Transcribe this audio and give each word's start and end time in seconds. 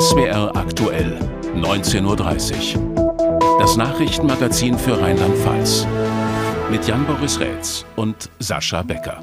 SWR 0.00 0.56
aktuell, 0.56 1.18
19.30 1.54 2.78
Uhr. 2.78 3.58
Das 3.60 3.76
Nachrichtenmagazin 3.76 4.78
für 4.78 4.98
Rheinland-Pfalz. 4.98 5.86
Mit 6.70 6.88
Jan-Boris 6.88 7.38
Rätz 7.38 7.84
und 7.96 8.30
Sascha 8.38 8.80
Becker. 8.80 9.22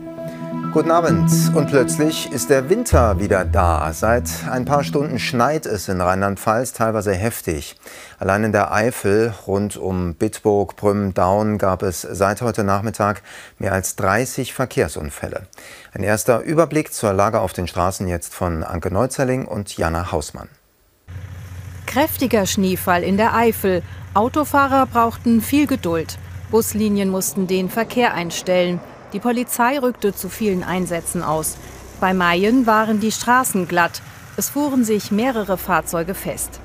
Guten 0.73 0.91
Abend. 0.91 1.31
Und 1.55 1.69
plötzlich 1.69 2.31
ist 2.31 2.51
der 2.51 2.69
Winter 2.69 3.19
wieder 3.19 3.43
da. 3.43 3.91
Seit 3.91 4.29
ein 4.51 4.65
paar 4.65 4.83
Stunden 4.83 5.17
schneit 5.17 5.65
es 5.65 5.87
in 5.87 5.99
Rheinland-Pfalz, 5.99 6.73
teilweise 6.73 7.15
heftig. 7.15 7.75
Allein 8.19 8.43
in 8.43 8.51
der 8.51 8.71
Eifel 8.71 9.33
rund 9.47 9.77
um 9.77 10.13
Bitburg, 10.13 10.75
Brümmen, 10.75 11.15
Daun 11.15 11.57
gab 11.57 11.81
es 11.81 12.01
seit 12.03 12.43
heute 12.43 12.63
Nachmittag 12.63 13.23
mehr 13.57 13.73
als 13.73 13.95
30 13.95 14.53
Verkehrsunfälle. 14.53 15.47
Ein 15.93 16.03
erster 16.03 16.41
Überblick 16.41 16.93
zur 16.93 17.13
Lage 17.13 17.39
auf 17.39 17.53
den 17.53 17.67
Straßen 17.67 18.07
jetzt 18.07 18.35
von 18.35 18.63
Anke 18.63 18.93
Neuzelling 18.93 19.45
und 19.47 19.75
Jana 19.75 20.11
Hausmann. 20.11 20.49
Kräftiger 21.87 22.45
Schneefall 22.45 23.01
in 23.01 23.17
der 23.17 23.33
Eifel. 23.33 23.81
Autofahrer 24.13 24.85
brauchten 24.85 25.41
viel 25.41 25.65
Geduld. 25.65 26.19
Buslinien 26.51 27.09
mussten 27.09 27.47
den 27.47 27.69
Verkehr 27.69 28.13
einstellen. 28.13 28.79
Die 29.13 29.19
Polizei 29.19 29.79
rückte 29.79 30.13
zu 30.13 30.29
vielen 30.29 30.63
Einsätzen 30.63 31.23
aus. 31.23 31.57
Bei 31.99 32.13
Mayen 32.13 32.67
waren 32.67 32.99
die 32.99 33.11
Straßen 33.11 33.67
glatt. 33.67 34.01
Es 34.35 34.49
fuhren 34.49 34.83
sich 34.83 35.11
mehrere 35.11 35.57
Fahrzeuge 35.57 36.13
fest. 36.13 36.59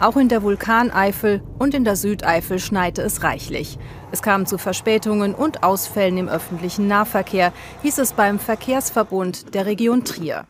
Auch 0.00 0.16
in 0.16 0.28
der 0.28 0.44
Vulkaneifel 0.44 1.42
und 1.58 1.74
in 1.74 1.84
der 1.84 1.96
Südeifel 1.96 2.60
schneite 2.60 3.02
es 3.02 3.24
reichlich. 3.24 3.78
Es 4.12 4.22
kam 4.22 4.46
zu 4.46 4.58
Verspätungen 4.58 5.34
und 5.34 5.64
Ausfällen 5.64 6.16
im 6.16 6.28
öffentlichen 6.28 6.86
Nahverkehr, 6.86 7.52
hieß 7.82 7.98
es 7.98 8.12
beim 8.12 8.38
Verkehrsverbund 8.38 9.54
der 9.54 9.66
Region 9.66 10.04
Trier. 10.04 10.46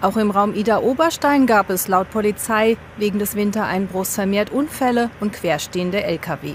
Auch 0.00 0.16
im 0.16 0.30
Raum 0.30 0.54
Ida-Oberstein 0.54 1.46
gab 1.46 1.70
es 1.70 1.88
laut 1.88 2.10
Polizei 2.10 2.76
wegen 2.98 3.18
des 3.18 3.34
Wintereinbruchs 3.34 4.14
vermehrt 4.14 4.50
Unfälle 4.50 5.10
und 5.20 5.32
querstehende 5.32 6.04
Lkw. 6.04 6.54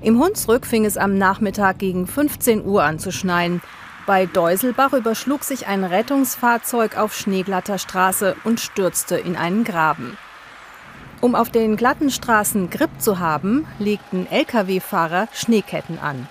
Im 0.00 0.18
Hunsrück 0.18 0.66
fing 0.66 0.86
es 0.86 0.96
am 0.96 1.18
Nachmittag 1.18 1.78
gegen 1.78 2.06
15 2.06 2.64
Uhr 2.64 2.82
an 2.82 2.98
zu 2.98 3.12
schneien. 3.12 3.60
Bei 4.06 4.26
Deuselbach 4.26 4.94
überschlug 4.94 5.44
sich 5.44 5.66
ein 5.66 5.84
Rettungsfahrzeug 5.84 6.96
auf 6.96 7.14
schneeglatter 7.14 7.78
Straße 7.78 8.34
und 8.44 8.58
stürzte 8.58 9.16
in 9.16 9.36
einen 9.36 9.62
Graben. 9.62 10.16
Um 11.20 11.36
auf 11.36 11.50
den 11.50 11.76
glatten 11.76 12.10
Straßen 12.10 12.70
Grip 12.70 12.90
zu 12.98 13.20
haben, 13.20 13.66
legten 13.78 14.26
Lkw-Fahrer 14.28 15.28
Schneeketten 15.32 16.00
an. 16.00 16.26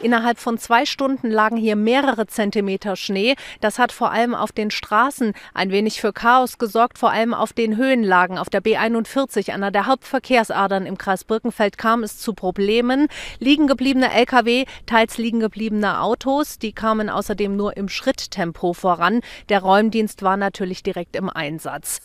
Innerhalb 0.00 0.38
von 0.38 0.58
zwei 0.58 0.84
Stunden 0.84 1.30
lagen 1.30 1.56
hier 1.56 1.74
mehrere 1.74 2.26
Zentimeter 2.26 2.96
Schnee. 2.96 3.34
Das 3.60 3.78
hat 3.78 3.92
vor 3.92 4.10
allem 4.10 4.34
auf 4.34 4.52
den 4.52 4.70
Straßen 4.70 5.32
ein 5.54 5.70
wenig 5.70 6.00
für 6.00 6.12
Chaos 6.12 6.58
gesorgt, 6.58 6.98
vor 6.98 7.10
allem 7.10 7.32
auf 7.32 7.52
den 7.54 7.76
Höhenlagen. 7.76 8.36
Auf 8.36 8.50
der 8.50 8.62
B41, 8.62 9.52
einer 9.52 9.70
der 9.70 9.86
Hauptverkehrsadern 9.86 10.84
im 10.84 10.98
Kreis 10.98 11.24
Birkenfeld, 11.24 11.78
kam 11.78 12.02
es 12.02 12.18
zu 12.18 12.34
Problemen. 12.34 13.08
Liegen 13.38 13.66
gebliebene 13.66 14.12
Lkw, 14.12 14.66
teils 14.84 15.16
liegen 15.16 15.40
gebliebene 15.40 16.00
Autos, 16.00 16.58
die 16.58 16.72
kamen 16.72 17.08
außerdem 17.08 17.56
nur 17.56 17.76
im 17.76 17.88
Schritttempo 17.88 18.74
voran. 18.74 19.22
Der 19.48 19.60
Räumdienst 19.60 20.22
war 20.22 20.36
natürlich 20.36 20.82
direkt 20.82 21.16
im 21.16 21.30
Einsatz 21.30 22.00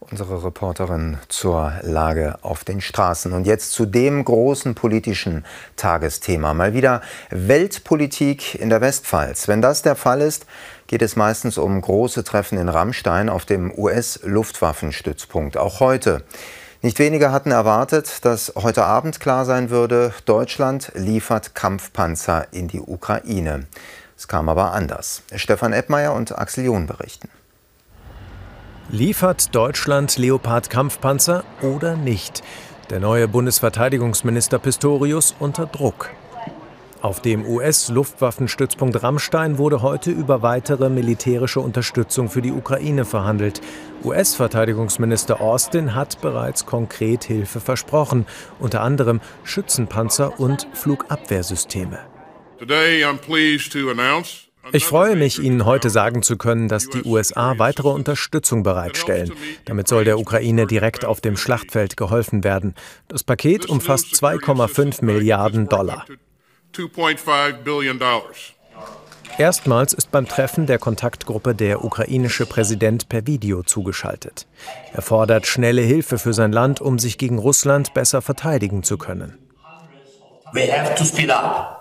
unsere 0.00 0.44
Reporterin 0.44 1.18
zur 1.28 1.72
Lage 1.82 2.38
auf 2.42 2.64
den 2.64 2.80
Straßen. 2.80 3.32
Und 3.32 3.46
jetzt 3.46 3.72
zu 3.72 3.86
dem 3.86 4.24
großen 4.24 4.74
politischen 4.74 5.44
Tagesthema. 5.76 6.54
Mal 6.54 6.74
wieder 6.74 7.02
Weltpolitik 7.30 8.54
in 8.54 8.70
der 8.70 8.80
Westpfalz. 8.80 9.48
Wenn 9.48 9.62
das 9.62 9.82
der 9.82 9.96
Fall 9.96 10.20
ist, 10.20 10.46
geht 10.86 11.02
es 11.02 11.16
meistens 11.16 11.58
um 11.58 11.80
große 11.80 12.24
Treffen 12.24 12.58
in 12.58 12.68
Rammstein 12.68 13.28
auf 13.28 13.44
dem 13.44 13.72
US-Luftwaffenstützpunkt. 13.76 15.56
Auch 15.56 15.80
heute. 15.80 16.24
Nicht 16.80 17.00
wenige 17.00 17.32
hatten 17.32 17.50
erwartet, 17.50 18.24
dass 18.24 18.52
heute 18.54 18.84
Abend 18.84 19.18
klar 19.18 19.44
sein 19.44 19.68
würde, 19.68 20.14
Deutschland 20.26 20.92
liefert 20.94 21.56
Kampfpanzer 21.56 22.46
in 22.52 22.68
die 22.68 22.80
Ukraine. 22.80 23.66
Es 24.16 24.28
kam 24.28 24.48
aber 24.48 24.72
anders. 24.72 25.22
Stefan 25.34 25.72
Eppmeier 25.72 26.12
und 26.12 26.38
Axel 26.38 26.64
John 26.64 26.86
berichten. 26.86 27.28
Liefert 28.90 29.54
Deutschland 29.54 30.16
Leopard-Kampfpanzer 30.16 31.44
oder 31.60 31.94
nicht? 31.94 32.42
Der 32.88 33.00
neue 33.00 33.28
Bundesverteidigungsminister 33.28 34.58
Pistorius 34.58 35.34
unter 35.38 35.66
Druck. 35.66 36.08
Auf 37.02 37.20
dem 37.20 37.44
US-Luftwaffenstützpunkt 37.46 39.02
Rammstein 39.02 39.58
wurde 39.58 39.82
heute 39.82 40.10
über 40.10 40.40
weitere 40.40 40.88
militärische 40.88 41.60
Unterstützung 41.60 42.30
für 42.30 42.40
die 42.40 42.50
Ukraine 42.50 43.04
verhandelt. 43.04 43.60
US-Verteidigungsminister 44.04 45.42
Austin 45.42 45.94
hat 45.94 46.22
bereits 46.22 46.64
konkret 46.64 47.24
Hilfe 47.24 47.60
versprochen, 47.60 48.24
unter 48.58 48.80
anderem 48.80 49.20
Schützenpanzer 49.44 50.40
und 50.40 50.66
Flugabwehrsysteme. 50.72 51.98
Today 52.58 53.04
I'm 53.04 53.18
pleased 53.18 53.70
to 53.72 53.90
announce 53.90 54.47
ich 54.72 54.84
freue 54.84 55.16
mich, 55.16 55.38
Ihnen 55.42 55.64
heute 55.64 55.90
sagen 55.90 56.22
zu 56.22 56.36
können, 56.36 56.68
dass 56.68 56.88
die 56.88 57.04
USA 57.04 57.58
weitere 57.58 57.88
Unterstützung 57.88 58.62
bereitstellen. 58.62 59.32
Damit 59.64 59.88
soll 59.88 60.04
der 60.04 60.18
Ukraine 60.18 60.66
direkt 60.66 61.04
auf 61.04 61.20
dem 61.20 61.36
Schlachtfeld 61.36 61.96
geholfen 61.96 62.44
werden. 62.44 62.74
Das 63.08 63.24
Paket 63.24 63.66
umfasst 63.66 64.14
2,5 64.14 65.04
Milliarden 65.04 65.68
Dollar. 65.68 66.04
Erstmals 69.38 69.92
ist 69.92 70.10
beim 70.10 70.26
Treffen 70.26 70.66
der 70.66 70.78
Kontaktgruppe 70.78 71.54
der 71.54 71.84
ukrainische 71.84 72.44
Präsident 72.44 73.08
per 73.08 73.26
Video 73.26 73.62
zugeschaltet. 73.62 74.48
Er 74.92 75.02
fordert 75.02 75.46
schnelle 75.46 75.82
Hilfe 75.82 76.18
für 76.18 76.32
sein 76.32 76.50
Land, 76.50 76.80
um 76.80 76.98
sich 76.98 77.18
gegen 77.18 77.38
Russland 77.38 77.94
besser 77.94 78.20
verteidigen 78.20 78.82
zu 78.82 78.98
können. 78.98 79.38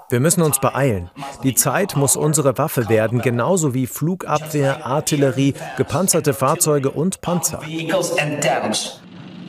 Wir 0.09 0.19
müssen 0.19 0.41
uns 0.41 0.59
beeilen. 0.59 1.09
Die 1.43 1.53
Zeit 1.53 1.95
muss 1.95 2.15
unsere 2.15 2.57
Waffe 2.57 2.87
werden, 2.89 3.21
genauso 3.21 3.73
wie 3.73 3.87
Flugabwehr, 3.87 4.85
Artillerie, 4.85 5.53
gepanzerte 5.75 6.33
Fahrzeuge 6.33 6.91
und 6.91 7.21
Panzer. 7.21 7.61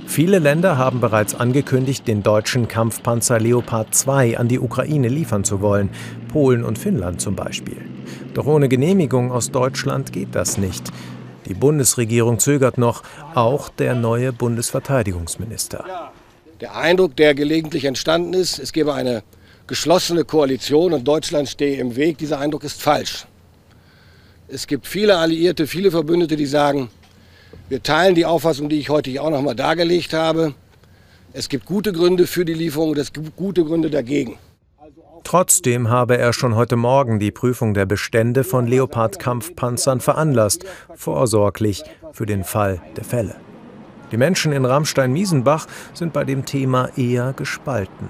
Viele 0.06 0.39
Länder 0.39 0.79
haben 0.79 1.01
bereits 1.01 1.34
angekündigt, 1.34 2.09
den 2.09 2.23
deutschen 2.23 2.67
Kampfpanzer 2.67 3.39
Leopard 3.39 3.95
2 3.95 4.39
an 4.39 4.49
die 4.49 4.59
Ukraine 4.59 5.09
liefern 5.09 5.45
zu 5.45 5.61
wollen, 5.61 5.91
Polen 6.33 6.65
und 6.65 6.79
Finnland 6.79 7.21
zum 7.21 7.37
Beispiel. 7.37 7.77
Doch 8.35 8.47
ohne 8.47 8.69
Genehmigung 8.69 9.31
aus 9.31 9.50
Deutschland 9.50 10.12
geht 10.12 10.35
das 10.35 10.59
nicht. 10.59 10.91
Die 11.47 11.55
Bundesregierung 11.55 12.39
zögert 12.39 12.79
noch, 12.79 13.03
auch 13.35 13.69
der 13.69 13.95
neue 13.95 14.33
Bundesverteidigungsminister. 14.33 16.12
Der 16.60 16.74
Eindruck, 16.74 17.16
der 17.16 17.34
gelegentlich 17.34 17.84
entstanden 17.84 18.34
ist, 18.34 18.58
es 18.58 18.72
gebe 18.72 18.92
eine 18.92 19.22
geschlossene 19.69 20.24
Koalition 20.24 20.92
und 20.92 21.06
Deutschland 21.06 21.48
stehe 21.48 21.78
im 21.78 21.94
Weg. 21.94 22.19
Dieser 22.19 22.41
Eindruck 22.41 22.64
ist 22.64 22.82
falsch. 22.82 23.26
Es 24.48 24.66
gibt 24.66 24.86
viele 24.86 25.19
Alliierte, 25.19 25.66
viele 25.66 25.91
Verbündete, 25.91 26.34
die 26.34 26.46
sagen, 26.46 26.91
wir 27.69 27.82
teilen 27.82 28.14
die 28.14 28.24
Auffassung, 28.24 28.69
die 28.69 28.78
ich 28.78 28.88
heute 28.88 29.20
auch 29.22 29.30
noch 29.30 29.42
mal 29.42 29.54
dargelegt 29.54 30.14
habe. 30.14 30.54
Es 31.32 31.48
gibt 31.48 31.66
gute 31.66 31.92
Gründe 31.92 32.26
für 32.26 32.44
die 32.44 32.54
Lieferung 32.54 32.90
und 32.90 32.98
es 32.98 33.12
gibt 33.12 33.36
gute 33.36 33.64
Gründe 33.64 33.90
dagegen. 33.90 34.38
Trotzdem 35.22 35.90
habe 35.90 36.16
er 36.16 36.32
schon 36.32 36.56
heute 36.56 36.76
Morgen 36.76 37.19
die 37.19 37.30
Prüfung 37.30 37.75
der 37.75 37.84
Bestände 37.84 38.44
von 38.44 38.66
Leopard-Kampfpanzern 38.66 40.00
veranlasst, 40.00 40.64
vorsorglich 40.94 41.84
für 42.12 42.25
den 42.25 42.44
Fall 42.44 42.80
der 42.96 43.04
Fälle. 43.04 43.36
Die 44.10 44.16
Menschen 44.16 44.52
in 44.52 44.64
Rammstein-Miesenbach 44.64 45.66
sind 45.92 46.12
bei 46.12 46.24
dem 46.24 46.44
Thema 46.44 46.91
eher 46.96 47.34
gespalten. 47.34 48.08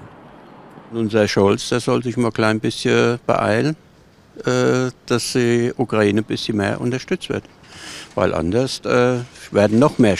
Unser 0.91 1.27
Scholz, 1.27 1.69
der 1.69 1.79
soll 1.79 2.01
sich 2.03 2.17
mal 2.17 2.27
ein 2.27 2.33
klein 2.33 2.59
bisschen 2.59 3.19
beeilen, 3.27 3.75
äh, 4.45 4.91
dass 5.05 5.33
die 5.33 5.73
Ukraine 5.77 6.21
ein 6.21 6.23
bisschen 6.23 6.57
mehr 6.57 6.79
unterstützt 6.79 7.29
wird. 7.29 7.43
Weil 8.15 8.33
anders 8.33 8.81
äh, 8.85 9.19
werden 9.51 9.79
noch 9.79 9.99
mehr 9.99 10.15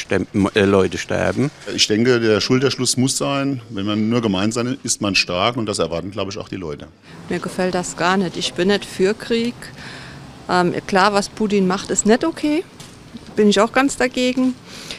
äh, 0.54 0.66
Leute 0.66 0.98
sterben. 0.98 1.50
Ich 1.74 1.88
denke, 1.88 2.20
der 2.20 2.40
Schulterschluss 2.40 2.98
muss 2.98 3.18
sein. 3.18 3.62
Wenn 3.70 3.86
man 3.86 4.10
nur 4.10 4.22
gemeinsam 4.22 4.68
ist, 4.68 4.80
ist 4.84 5.02
man 5.02 5.16
stark 5.16 5.58
und 5.58 5.66
das 5.66 5.80
erwarten, 5.80 6.12
glaube 6.12 6.32
ich, 6.32 6.38
auch 6.38 6.50
die 6.50 6.58
Leute. 6.58 6.88
Mir 7.30 7.40
gefällt 7.40 7.74
das 7.74 7.98
gar 7.98 8.18
nicht. 8.18 8.38
Ich 8.38 8.54
bin 8.54 8.68
nicht 8.68 8.86
für 8.86 9.14
Krieg. 9.14 9.56
Ähm, 10.50 10.74
klar, 10.88 11.14
was 11.14 11.30
Putin 11.30 11.68
macht, 11.68 11.90
ist 11.90 12.06
nicht 12.06 12.24
okay. 12.24 12.64
Bin 13.36 13.50
ich 13.50 13.60
auch 13.60 13.72
ganz 13.72 13.98
dagegen. 13.98 14.56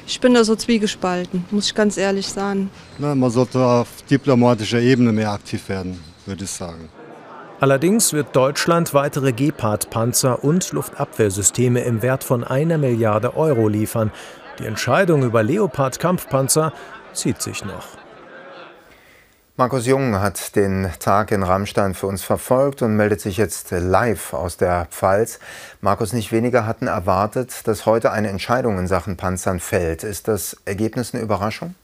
Ich 0.07 0.21
bin 0.21 0.35
da 0.35 0.45
so 0.45 0.57
zwiegespalten, 0.57 1.45
muss 1.51 1.67
ich 1.67 1.75
ganz 1.75 1.97
ehrlich 1.97 2.27
sagen. 2.27 2.71
Na, 2.99 3.15
man 3.15 3.31
sollte 3.31 3.59
auf 3.59 3.89
diplomatischer 4.11 4.81
Ebene 4.81 5.13
mehr 5.13 5.31
aktiv 5.31 5.69
werden, 5.69 6.01
würde 6.27 6.45
ich 6.45 6.51
sagen. 6.51 6.89
Allerdings 7.61 8.15
wird 8.15 8.35
Deutschland 8.35 8.95
weitere 8.95 9.33
Gepard-Panzer 9.33 10.43
und 10.43 10.73
Luftabwehrsysteme 10.73 11.81
im 11.83 12.01
Wert 12.01 12.25
von 12.25 12.43
einer 12.43 12.79
Milliarde 12.79 13.37
Euro 13.37 13.69
liefern. 13.69 14.11
Die 14.59 14.65
Entscheidung 14.65 15.23
über 15.23 15.43
Leopard-Kampfpanzer 15.43 16.73
zieht 17.13 17.43
sich 17.43 17.63
noch. 17.65 18.00
Markus 19.61 19.85
Jung 19.85 20.19
hat 20.19 20.57
den 20.57 20.89
Tag 21.01 21.33
in 21.33 21.43
Rammstein 21.43 21.93
für 21.93 22.07
uns 22.07 22.23
verfolgt 22.23 22.81
und 22.81 22.97
meldet 22.97 23.21
sich 23.21 23.37
jetzt 23.37 23.73
live 23.73 24.33
aus 24.33 24.57
der 24.57 24.87
Pfalz. 24.87 25.39
Markus, 25.83 26.15
nicht 26.15 26.33
weniger 26.33 26.65
hatten 26.65 26.87
erwartet, 26.87 27.69
dass 27.69 27.85
heute 27.85 28.11
eine 28.11 28.31
Entscheidung 28.31 28.79
in 28.79 28.87
Sachen 28.87 29.19
Panzern 29.19 29.61
fällt. 29.61 30.03
Ist 30.03 30.29
das 30.29 30.57
Ergebnis 30.65 31.13
eine 31.13 31.23
Überraschung? 31.23 31.75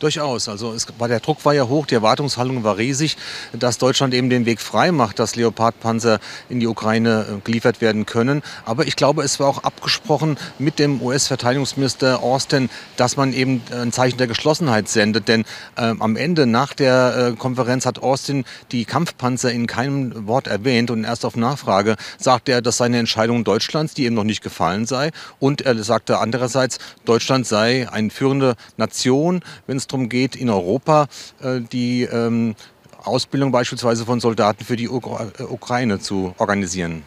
Durchaus. 0.00 0.48
Also 0.48 0.72
es 0.72 0.86
der 0.98 1.20
Druck 1.20 1.44
war 1.44 1.52
ja 1.52 1.68
hoch, 1.68 1.84
die 1.84 1.94
Erwartungshaltung 1.94 2.64
war 2.64 2.78
riesig, 2.78 3.18
dass 3.52 3.76
Deutschland 3.76 4.14
eben 4.14 4.30
den 4.30 4.46
Weg 4.46 4.62
frei 4.62 4.92
macht, 4.92 5.18
dass 5.18 5.36
Leopardpanzer 5.36 6.20
in 6.48 6.58
die 6.58 6.66
Ukraine 6.66 7.26
äh, 7.28 7.40
geliefert 7.44 7.82
werden 7.82 8.06
können. 8.06 8.42
Aber 8.64 8.86
ich 8.86 8.96
glaube, 8.96 9.22
es 9.22 9.38
war 9.40 9.48
auch 9.48 9.62
abgesprochen 9.62 10.38
mit 10.58 10.78
dem 10.78 11.02
US-Verteidigungsminister 11.02 12.22
Austin, 12.22 12.70
dass 12.96 13.18
man 13.18 13.34
eben 13.34 13.62
äh, 13.70 13.74
ein 13.74 13.92
Zeichen 13.92 14.16
der 14.16 14.26
Geschlossenheit 14.26 14.88
sendet. 14.88 15.28
Denn 15.28 15.42
äh, 15.76 15.92
am 15.98 16.16
Ende, 16.16 16.46
nach 16.46 16.72
der 16.72 17.32
äh, 17.32 17.36
Konferenz, 17.36 17.84
hat 17.84 17.98
Austin 18.02 18.46
die 18.72 18.86
Kampfpanzer 18.86 19.52
in 19.52 19.66
keinem 19.66 20.26
Wort 20.26 20.46
erwähnt. 20.46 20.90
Und 20.90 21.04
erst 21.04 21.26
auf 21.26 21.36
Nachfrage 21.36 21.96
sagte 22.16 22.52
er, 22.52 22.62
dass 22.62 22.78
seine 22.78 22.98
Entscheidung 22.98 23.44
Deutschlands, 23.44 23.92
die 23.92 24.06
ihm 24.06 24.14
noch 24.14 24.24
nicht 24.24 24.42
gefallen 24.42 24.86
sei. 24.86 25.10
Und 25.38 25.60
er 25.60 25.76
sagte 25.84 26.20
andererseits, 26.20 26.78
Deutschland 27.04 27.46
sei 27.46 27.86
eine 27.92 28.08
führende 28.08 28.54
Nation, 28.78 29.42
wenn 29.66 29.76
es 29.76 29.89
darum 29.92 30.08
geht, 30.08 30.36
in 30.36 30.50
Europa 30.50 31.06
äh, 31.42 31.60
die 31.60 32.02
ähm, 32.02 32.54
Ausbildung 33.02 33.52
beispielsweise 33.52 34.04
von 34.04 34.20
Soldaten 34.20 34.64
für 34.64 34.76
die 34.76 34.86
äh, 34.86 35.42
Ukraine 35.42 35.98
zu 35.98 36.34
organisieren. 36.38 37.02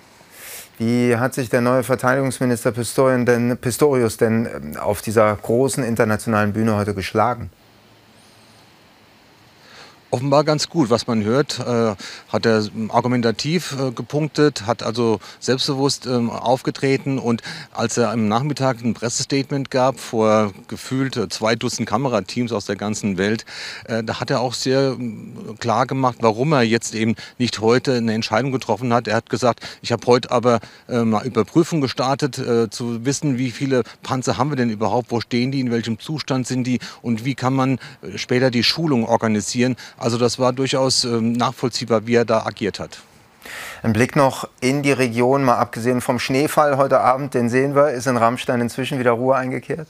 Wie 0.80 1.16
hat 1.16 1.34
sich 1.34 1.50
der 1.50 1.62
neue 1.62 1.84
Verteidigungsminister 1.84 2.72
Pistorius 2.72 4.18
denn 4.18 4.48
ähm, 4.48 4.78
auf 4.78 5.02
dieser 5.02 5.36
großen 5.36 5.84
internationalen 5.84 6.54
Bühne 6.54 6.76
heute 6.76 6.94
geschlagen? 6.94 7.50
Offenbar 10.14 10.44
ganz 10.44 10.70
gut. 10.70 10.92
Was 10.92 11.08
man 11.08 11.24
hört, 11.24 11.60
äh, 11.60 11.96
hat 12.30 12.46
er 12.46 12.64
argumentativ 12.90 13.76
äh, 13.80 13.92
gepunktet, 13.92 14.68
hat 14.68 14.84
also 14.84 15.20
selbstbewusst 15.40 16.06
ähm, 16.06 16.30
aufgetreten 16.30 17.18
und 17.18 17.42
als 17.72 17.98
er 17.98 18.12
am 18.12 18.28
Nachmittag 18.28 18.84
ein 18.84 18.94
Pressestatement 18.94 19.72
gab 19.72 20.00
vor 20.00 20.54
gefühlt 20.68 21.18
äh, 21.18 21.30
zwei 21.30 21.56
Dutzend 21.56 21.90
Kamerateams 21.90 22.52
aus 22.52 22.66
der 22.66 22.76
ganzen 22.76 23.18
Welt, 23.18 23.46
äh, 23.86 24.04
da 24.04 24.20
hat 24.20 24.30
er 24.30 24.42
auch 24.42 24.54
sehr 24.54 24.98
äh, 25.00 25.56
klar 25.60 25.88
gemacht, 25.88 26.18
warum 26.22 26.54
er 26.54 26.62
jetzt 26.62 26.94
eben 26.94 27.16
nicht 27.40 27.60
heute 27.60 27.96
eine 27.96 28.14
Entscheidung 28.14 28.52
getroffen 28.52 28.94
hat. 28.94 29.08
Er 29.08 29.16
hat 29.16 29.32
gesagt, 29.32 29.62
ich 29.82 29.92
habe 29.92 30.06
heute 30.06 30.30
aber 30.30 30.60
äh, 30.88 31.04
mal 31.04 31.26
Überprüfung 31.26 31.82
gestartet, 31.82 32.40
zu 32.70 33.06
wissen, 33.06 33.38
wie 33.38 33.52
viele 33.52 33.84
Panzer 34.04 34.38
haben 34.38 34.52
wir 34.52 34.56
denn 34.56 34.70
überhaupt, 34.70 35.12
wo 35.12 35.22
stehen 35.22 35.52
die, 35.52 35.60
in 35.60 35.72
welchem 35.72 35.98
Zustand 35.98 36.46
sind 36.46 36.66
die 36.66 36.80
und 37.02 37.26
wie 37.26 37.36
kann 37.36 37.54
man 37.54 37.80
später 38.16 38.52
die 38.52 38.64
Schulung 38.64 39.06
organisieren. 39.06 39.76
Also 40.04 40.18
das 40.18 40.38
war 40.38 40.52
durchaus 40.52 41.06
ähm, 41.06 41.32
nachvollziehbar, 41.32 42.06
wie 42.06 42.16
er 42.16 42.26
da 42.26 42.46
agiert 42.46 42.78
hat. 42.78 43.00
Ein 43.84 43.94
Blick 43.94 44.18
noch 44.18 44.50
in 44.60 44.84
die 44.84 44.92
Region, 44.92 45.46
mal 45.46 45.56
abgesehen 45.56 46.02
vom 46.02 46.20
Schneefall 46.20 46.76
heute 46.76 47.00
Abend, 47.00 47.34
den 47.34 47.48
sehen 47.48 47.74
wir. 47.74 47.92
Ist 47.92 48.08
in 48.08 48.18
Rammstein 48.18 48.60
inzwischen 48.60 49.00
wieder 49.00 49.12
Ruhe 49.12 49.38
eingekehrt? 49.38 49.88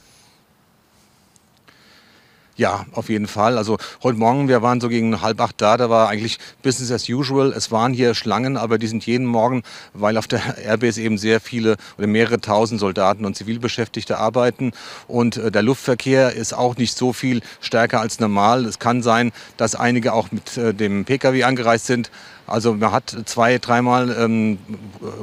Ja, 2.56 2.86
auf 2.92 3.10
jeden 3.10 3.26
Fall. 3.26 3.58
Also 3.58 3.80
heute 4.04 4.20
Morgen, 4.20 4.48
wir 4.48 4.62
waren 4.62 4.80
so 4.80 4.88
gegen 4.88 5.22
halb 5.22 5.42
acht 5.42 5.60
da, 5.60 5.76
da 5.76 5.90
war 5.90 6.10
eigentlich 6.10 6.38
Business 6.62 6.92
as 6.92 7.10
usual. 7.10 7.52
Es 7.52 7.72
waren 7.72 7.94
hier 7.94 8.14
Schlangen, 8.14 8.58
aber 8.58 8.78
die 8.78 8.86
sind 8.86 9.08
jeden 9.08 9.26
Morgen, 9.26 9.64
weil 9.96 10.18
auf 10.18 10.28
der 10.28 10.58
Airbase 10.64 11.02
eben 11.02 11.18
sehr 11.18 11.42
viele 11.42 11.78
oder 11.98 12.06
mehrere 12.06 12.40
tausend 12.40 12.80
Soldaten 12.80 13.26
und 13.26 13.36
Zivilbeschäftigte 13.36 14.20
arbeiten. 14.20 14.72
Und 15.08 15.38
äh, 15.38 15.50
der 15.50 15.64
Luftverkehr 15.64 16.34
ist 16.34 16.54
auch 16.54 16.78
nicht 16.78 16.96
so 16.96 17.12
viel 17.12 17.42
stärker 17.60 18.02
als 18.02 18.20
normal. 18.20 18.66
Es 18.66 18.78
kann 18.78 19.02
sein, 19.02 19.32
dass 19.58 19.74
einige 19.74 20.14
auch 20.14 20.32
mit 20.32 20.56
äh, 20.56 20.76
dem 20.76 21.06
Pkw 21.06 21.46
angereist 21.46 21.88
sind. 21.88 22.12
Also 22.46 22.76
man 22.76 22.92
hat 22.92 23.16
zwei, 23.26 23.58
dreimal 23.58 24.16
ähm, 24.16 24.60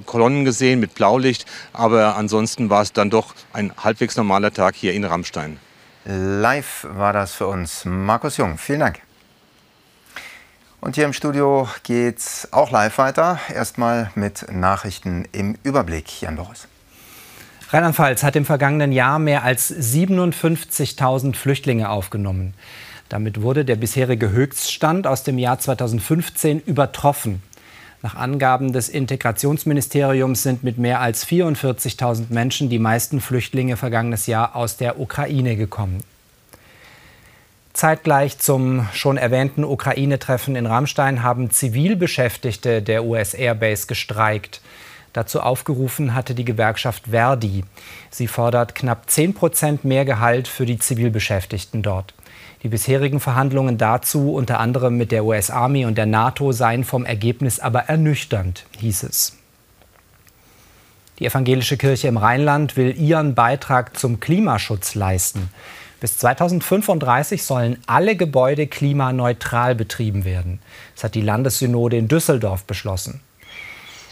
Kolonnen 0.05 0.45
gesehen 0.45 0.81
mit 0.81 0.95
Blaulicht, 0.95 1.47
aber 1.73 2.17
ansonsten 2.17 2.71
war 2.71 2.83
es 2.83 2.93
dann 2.93 3.09
doch 3.09 3.35
ein 3.53 3.73
halbwegs 3.77 4.17
normaler 4.17 4.53
Tag 4.53 4.75
hier 4.75 4.95
in 4.95 5.05
Rammstein. 5.05 5.59
Live 6.05 6.87
war 6.91 7.13
das 7.13 7.35
für 7.35 7.47
uns. 7.47 7.85
Markus 7.85 8.37
Jung, 8.39 8.57
vielen 8.57 8.81
Dank. 8.81 9.01
Und 10.81 10.95
hier 10.95 11.05
im 11.05 11.13
Studio 11.13 11.69
geht 11.83 12.19
es 12.19 12.49
auch 12.53 12.71
live 12.71 12.97
weiter. 12.97 13.39
Erstmal 13.55 14.11
mit 14.15 14.51
Nachrichten 14.51 15.27
im 15.33 15.57
Überblick. 15.63 16.23
Jan 16.23 16.37
Boris. 16.37 16.67
Rheinland-Pfalz 17.71 18.23
hat 18.23 18.35
im 18.35 18.47
vergangenen 18.47 18.91
Jahr 18.91 19.19
mehr 19.19 19.45
als 19.45 19.71
57.000 19.71 21.37
Flüchtlinge 21.37 21.91
aufgenommen. 21.91 22.55
Damit 23.11 23.43
wurde 23.43 23.65
der 23.65 23.77
bisherige 23.77 24.31
Höchststand 24.31 25.07
aus 25.07 25.23
dem 25.23 25.37
Jahr 25.37 25.59
2015 25.59 26.61
übertroffen. 26.61 27.43
Nach 28.03 28.15
Angaben 28.15 28.73
des 28.73 28.89
Integrationsministeriums 28.89 30.43
sind 30.43 30.65
mit 30.65 30.79
mehr 30.79 31.01
als 31.01 31.27
44.000 31.27 32.27
Menschen 32.31 32.71
die 32.71 32.79
meisten 32.79 33.21
Flüchtlinge 33.21 33.77
vergangenes 33.77 34.27
Jahr 34.27 34.57
aus 34.57 34.79
der 34.79 34.99
Ukraine 34.99 35.57
gekommen. 35.57 36.03
Zeitgleich 37.75 38.39
zum 38.39 38.89
schon 38.93 39.17
erwähnten 39.17 39.65
Ukraine-Treffen 39.65 40.57
in 40.57 40.67
Rammstein 40.67 41.23
haben 41.23 41.51
Zivilbeschäftigte 41.51 42.83
der 42.83 43.05
US 43.05 43.35
Airbase 43.35 43.87
gestreikt. 43.87 44.61
Dazu 45.13 45.41
aufgerufen 45.41 46.15
hatte 46.15 46.35
die 46.35 46.45
Gewerkschaft 46.45 47.09
Verdi. 47.11 47.65
Sie 48.11 48.29
fordert 48.29 48.75
knapp 48.75 49.11
10 49.11 49.35
Prozent 49.35 49.85
mehr 49.85 50.05
Gehalt 50.05 50.49
für 50.49 50.67
die 50.67 50.79
Zivilbeschäftigten 50.79 51.83
dort. 51.83 52.15
Die 52.63 52.69
bisherigen 52.69 53.21
Verhandlungen 53.21 53.79
dazu, 53.79 54.35
unter 54.35 54.61
anderem 54.61 54.97
mit 54.97 55.13
der 55.13 55.25
US-Army 55.25 55.87
und 55.87 55.97
der 55.97 56.07
NATO, 56.07 56.53
seien 56.53 56.85
vom 56.85 57.07
Ergebnis 57.07 57.59
aber 57.59 57.85
ernüchternd, 57.85 58.67
hieß 58.79 59.05
es. 59.05 59.37
Die 61.19 61.27
evangelische 61.27 61.77
Kirche 61.77 62.09
im 62.09 62.17
Rheinland 62.17 62.77
will 62.77 62.99
ihren 62.99 63.35
Beitrag 63.35 63.97
zum 63.97 64.21
Klimaschutz 64.21 64.95
leisten. 64.95 65.51
Bis 66.01 66.17
2035 66.17 67.43
sollen 67.43 67.79
alle 67.87 68.17
Gebäude 68.17 68.67
klimaneutral 68.67 69.75
betrieben 69.75 70.25
werden. 70.25 70.61
Das 70.95 71.05
hat 71.05 71.15
die 71.15 71.21
Landessynode 71.21 71.99
in 71.99 72.09
Düsseldorf 72.09 72.65
beschlossen. 72.65 73.21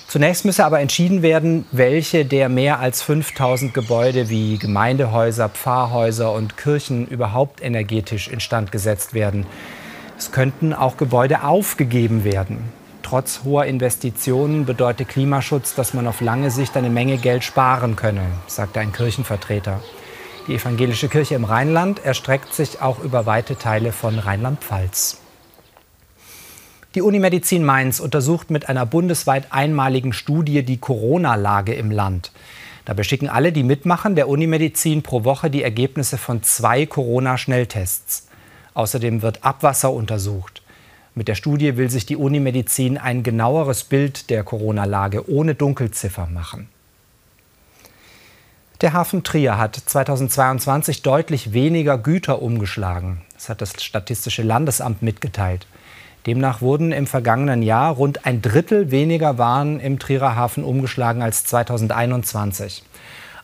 Zunächst 0.08 0.46
müsse 0.46 0.64
aber 0.64 0.80
entschieden 0.80 1.20
werden, 1.20 1.66
welche 1.70 2.24
der 2.24 2.48
mehr 2.48 2.80
als 2.80 3.02
5000 3.02 3.74
Gebäude 3.74 4.30
wie 4.30 4.56
Gemeindehäuser, 4.56 5.50
Pfarrhäuser 5.50 6.32
und 6.32 6.56
Kirchen 6.56 7.06
überhaupt 7.06 7.62
energetisch 7.62 8.26
instand 8.26 8.72
gesetzt 8.72 9.12
werden. 9.12 9.44
Es 10.16 10.32
könnten 10.32 10.72
auch 10.72 10.96
Gebäude 10.96 11.44
aufgegeben 11.44 12.24
werden. 12.24 12.72
Trotz 13.02 13.42
hoher 13.44 13.66
Investitionen 13.66 14.64
bedeutet 14.64 15.10
Klimaschutz, 15.10 15.74
dass 15.74 15.92
man 15.92 16.06
auf 16.06 16.22
lange 16.22 16.50
Sicht 16.50 16.74
eine 16.78 16.90
Menge 16.90 17.18
Geld 17.18 17.44
sparen 17.44 17.94
könne, 17.94 18.24
sagte 18.46 18.80
ein 18.80 18.92
Kirchenvertreter. 18.92 19.82
Die 20.46 20.54
evangelische 20.54 21.08
Kirche 21.08 21.34
im 21.34 21.44
Rheinland 21.44 22.02
erstreckt 22.02 22.54
sich 22.54 22.80
auch 22.80 22.98
über 23.00 23.26
weite 23.26 23.56
Teile 23.56 23.92
von 23.92 24.18
Rheinland-Pfalz. 24.18 25.20
Die 26.94 27.02
Unimedizin 27.02 27.64
Mainz 27.64 28.00
untersucht 28.00 28.50
mit 28.50 28.70
einer 28.70 28.86
bundesweit 28.86 29.52
einmaligen 29.52 30.14
Studie 30.14 30.62
die 30.62 30.78
Corona-Lage 30.78 31.74
im 31.74 31.90
Land. 31.90 32.32
Dabei 32.86 33.02
schicken 33.02 33.28
alle, 33.28 33.52
die 33.52 33.62
mitmachen, 33.62 34.14
der 34.14 34.28
Unimedizin 34.28 35.02
pro 35.02 35.24
Woche 35.24 35.50
die 35.50 35.62
Ergebnisse 35.62 36.16
von 36.16 36.42
zwei 36.42 36.86
Corona-Schnelltests. 36.86 38.28
Außerdem 38.72 39.20
wird 39.20 39.44
Abwasser 39.44 39.92
untersucht. 39.92 40.62
Mit 41.14 41.28
der 41.28 41.34
Studie 41.34 41.76
will 41.76 41.90
sich 41.90 42.06
die 42.06 42.16
Unimedizin 42.16 42.96
ein 42.96 43.22
genaueres 43.22 43.84
Bild 43.84 44.30
der 44.30 44.42
Corona-Lage 44.42 45.30
ohne 45.30 45.54
Dunkelziffer 45.54 46.26
machen. 46.26 46.70
Der 48.80 48.94
Hafen 48.94 49.24
Trier 49.24 49.58
hat 49.58 49.76
2022 49.76 51.02
deutlich 51.02 51.52
weniger 51.52 51.98
Güter 51.98 52.40
umgeschlagen. 52.40 53.20
Das 53.34 53.50
hat 53.50 53.60
das 53.60 53.82
Statistische 53.82 54.42
Landesamt 54.42 55.02
mitgeteilt. 55.02 55.66
Demnach 56.28 56.60
wurden 56.60 56.92
im 56.92 57.06
vergangenen 57.06 57.62
Jahr 57.62 57.94
rund 57.94 58.26
ein 58.26 58.42
Drittel 58.42 58.90
weniger 58.90 59.38
Waren 59.38 59.80
im 59.80 59.98
Trierer 59.98 60.36
Hafen 60.36 60.62
umgeschlagen 60.62 61.22
als 61.22 61.44
2021. 61.46 62.84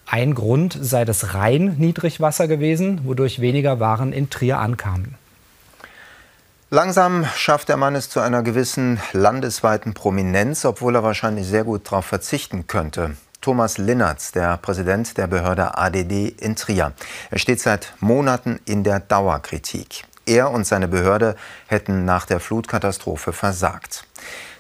Ein 0.05 0.35
Grund 0.35 0.77
sei 0.79 1.07
das 1.07 1.33
Rhein-Niedrigwasser 1.33 2.47
gewesen, 2.47 3.01
wodurch 3.05 3.41
weniger 3.41 3.81
Waren 3.81 4.13
in 4.13 4.29
Trier 4.29 4.59
ankamen. 4.59 5.15
Langsam 6.69 7.25
schafft 7.35 7.71
der 7.71 7.79
Mann 7.79 7.95
es 7.95 8.11
zu 8.11 8.21
einer 8.21 8.43
gewissen 8.43 9.01
landesweiten 9.15 9.95
Prominenz, 9.95 10.67
obwohl 10.67 10.95
er 10.95 11.03
wahrscheinlich 11.03 11.47
sehr 11.47 11.65
gut 11.65 11.87
darauf 11.87 12.05
verzichten 12.05 12.67
könnte. 12.67 13.17
Thomas 13.41 13.79
Linnertz, 13.79 14.33
der 14.33 14.59
Präsident 14.59 15.17
der 15.17 15.27
Behörde 15.27 15.79
ADD 15.79 16.35
in 16.39 16.55
Trier. 16.55 16.93
Er 17.31 17.39
steht 17.39 17.61
seit 17.61 17.95
Monaten 18.01 18.61
in 18.67 18.85
der 18.85 19.01
Dauerkritik. 19.01 20.05
Er 20.27 20.51
und 20.51 20.67
seine 20.67 20.89
Behörde 20.89 21.37
hätten 21.67 22.05
nach 22.05 22.27
der 22.27 22.41
Flutkatastrophe 22.41 23.33
versagt. 23.33 24.05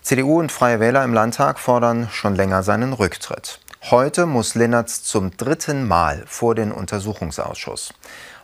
CDU 0.02 0.38
und 0.38 0.52
Freie 0.52 0.80
Wähler 0.80 1.04
im 1.04 1.14
Landtag 1.14 1.59
fordern 1.59 2.09
schon 2.11 2.35
länger 2.35 2.62
seinen 2.62 2.92
Rücktritt. 2.92 3.61
Heute 3.90 4.26
muss 4.26 4.54
Linnertz 4.54 5.02
zum 5.02 5.37
dritten 5.37 5.87
Mal 5.87 6.25
vor 6.26 6.54
den 6.54 6.73
Untersuchungsausschuss. 6.73 7.92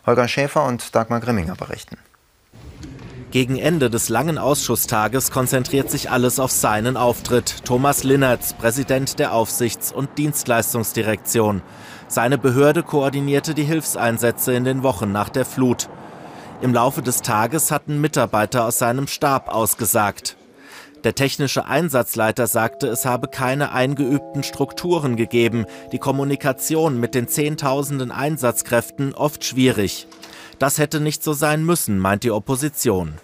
Holger 0.05 0.27
Schäfer 0.27 0.65
und 0.65 0.95
Dagmar 0.95 1.19
Grimminger 1.19 1.55
berichten. 1.55 1.97
Gegen 3.31 3.57
Ende 3.57 3.89
des 3.89 4.09
langen 4.09 4.37
Ausschusstages 4.37 5.31
konzentriert 5.31 5.89
sich 5.89 6.11
alles 6.11 6.37
auf 6.37 6.51
seinen 6.51 6.97
Auftritt. 6.97 7.63
Thomas 7.63 8.03
Linnertz, 8.03 8.53
Präsident 8.53 9.19
der 9.19 9.33
Aufsichts- 9.33 9.93
und 9.93 10.17
Dienstleistungsdirektion. 10.17 11.61
Seine 12.09 12.37
Behörde 12.37 12.83
koordinierte 12.83 13.53
die 13.53 13.63
Hilfseinsätze 13.63 14.53
in 14.53 14.65
den 14.65 14.83
Wochen 14.83 15.13
nach 15.13 15.29
der 15.29 15.45
Flut. 15.45 15.87
Im 16.61 16.75
Laufe 16.75 17.01
des 17.01 17.23
Tages 17.23 17.71
hatten 17.71 17.99
Mitarbeiter 17.99 18.65
aus 18.65 18.77
seinem 18.77 19.07
Stab 19.07 19.49
ausgesagt. 19.49 20.37
Der 21.03 21.15
technische 21.15 21.65
Einsatzleiter 21.65 22.45
sagte, 22.45 22.87
es 22.87 23.03
habe 23.03 23.27
keine 23.29 23.71
eingeübten 23.71 24.43
Strukturen 24.43 25.15
gegeben, 25.15 25.65
die 25.91 25.97
Kommunikation 25.97 26.99
mit 26.99 27.15
den 27.15 27.27
Zehntausenden 27.27 28.11
Einsatzkräften 28.11 29.15
oft 29.15 29.43
schwierig. 29.43 30.05
Das 30.59 30.77
hätte 30.77 30.99
nicht 30.99 31.23
so 31.23 31.33
sein 31.33 31.65
müssen, 31.65 31.97
meint 31.97 32.23
die 32.23 32.29
Opposition. 32.29 33.15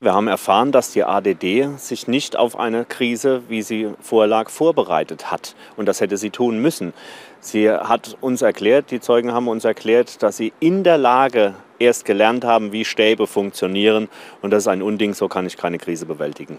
Wir 0.00 0.14
haben 0.14 0.28
erfahren, 0.28 0.70
dass 0.70 0.92
die 0.92 1.02
ADD 1.02 1.76
sich 1.76 2.06
nicht 2.06 2.36
auf 2.36 2.56
eine 2.56 2.84
Krise, 2.84 3.42
wie 3.48 3.62
sie 3.62 3.90
vorlag, 4.00 4.48
vorbereitet 4.48 5.32
hat. 5.32 5.56
Und 5.76 5.86
das 5.86 6.00
hätte 6.00 6.16
sie 6.16 6.30
tun 6.30 6.60
müssen. 6.62 6.92
Sie 7.40 7.70
hat 7.70 8.16
uns 8.20 8.42
erklärt, 8.42 8.90
die 8.90 9.00
Zeugen 9.00 9.32
haben 9.32 9.48
uns 9.48 9.64
erklärt, 9.64 10.22
dass 10.22 10.36
sie 10.36 10.52
in 10.60 10.82
der 10.84 10.98
Lage 10.98 11.54
erst 11.78 12.04
gelernt 12.04 12.44
haben, 12.44 12.72
wie 12.72 12.84
Stäbe 12.84 13.26
funktionieren. 13.26 14.08
Und 14.42 14.50
das 14.50 14.64
ist 14.64 14.68
ein 14.68 14.82
Unding, 14.82 15.14
so 15.14 15.28
kann 15.28 15.46
ich 15.46 15.56
keine 15.56 15.78
Krise 15.78 16.06
bewältigen. 16.06 16.58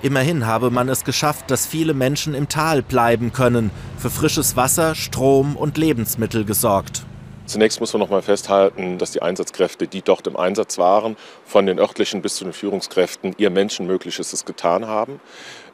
Immerhin 0.00 0.46
habe 0.46 0.70
man 0.70 0.88
es 0.88 1.04
geschafft, 1.04 1.50
dass 1.50 1.66
viele 1.66 1.92
Menschen 1.92 2.34
im 2.34 2.48
Tal 2.48 2.82
bleiben 2.82 3.32
können, 3.32 3.70
für 3.96 4.10
frisches 4.10 4.54
Wasser, 4.54 4.94
Strom 4.94 5.56
und 5.56 5.76
Lebensmittel 5.76 6.44
gesorgt. 6.44 7.04
Zunächst 7.48 7.80
muss 7.80 7.94
man 7.94 8.00
noch 8.00 8.10
mal 8.10 8.20
festhalten, 8.20 8.98
dass 8.98 9.10
die 9.10 9.22
Einsatzkräfte, 9.22 9.88
die 9.88 10.02
dort 10.02 10.26
im 10.26 10.36
Einsatz 10.36 10.76
waren, 10.76 11.16
von 11.46 11.64
den 11.64 11.78
örtlichen 11.78 12.20
bis 12.20 12.36
zu 12.36 12.44
den 12.44 12.52
Führungskräften 12.52 13.34
ihr 13.38 13.48
Menschenmögliches 13.48 14.44
getan 14.44 14.86
haben. 14.86 15.18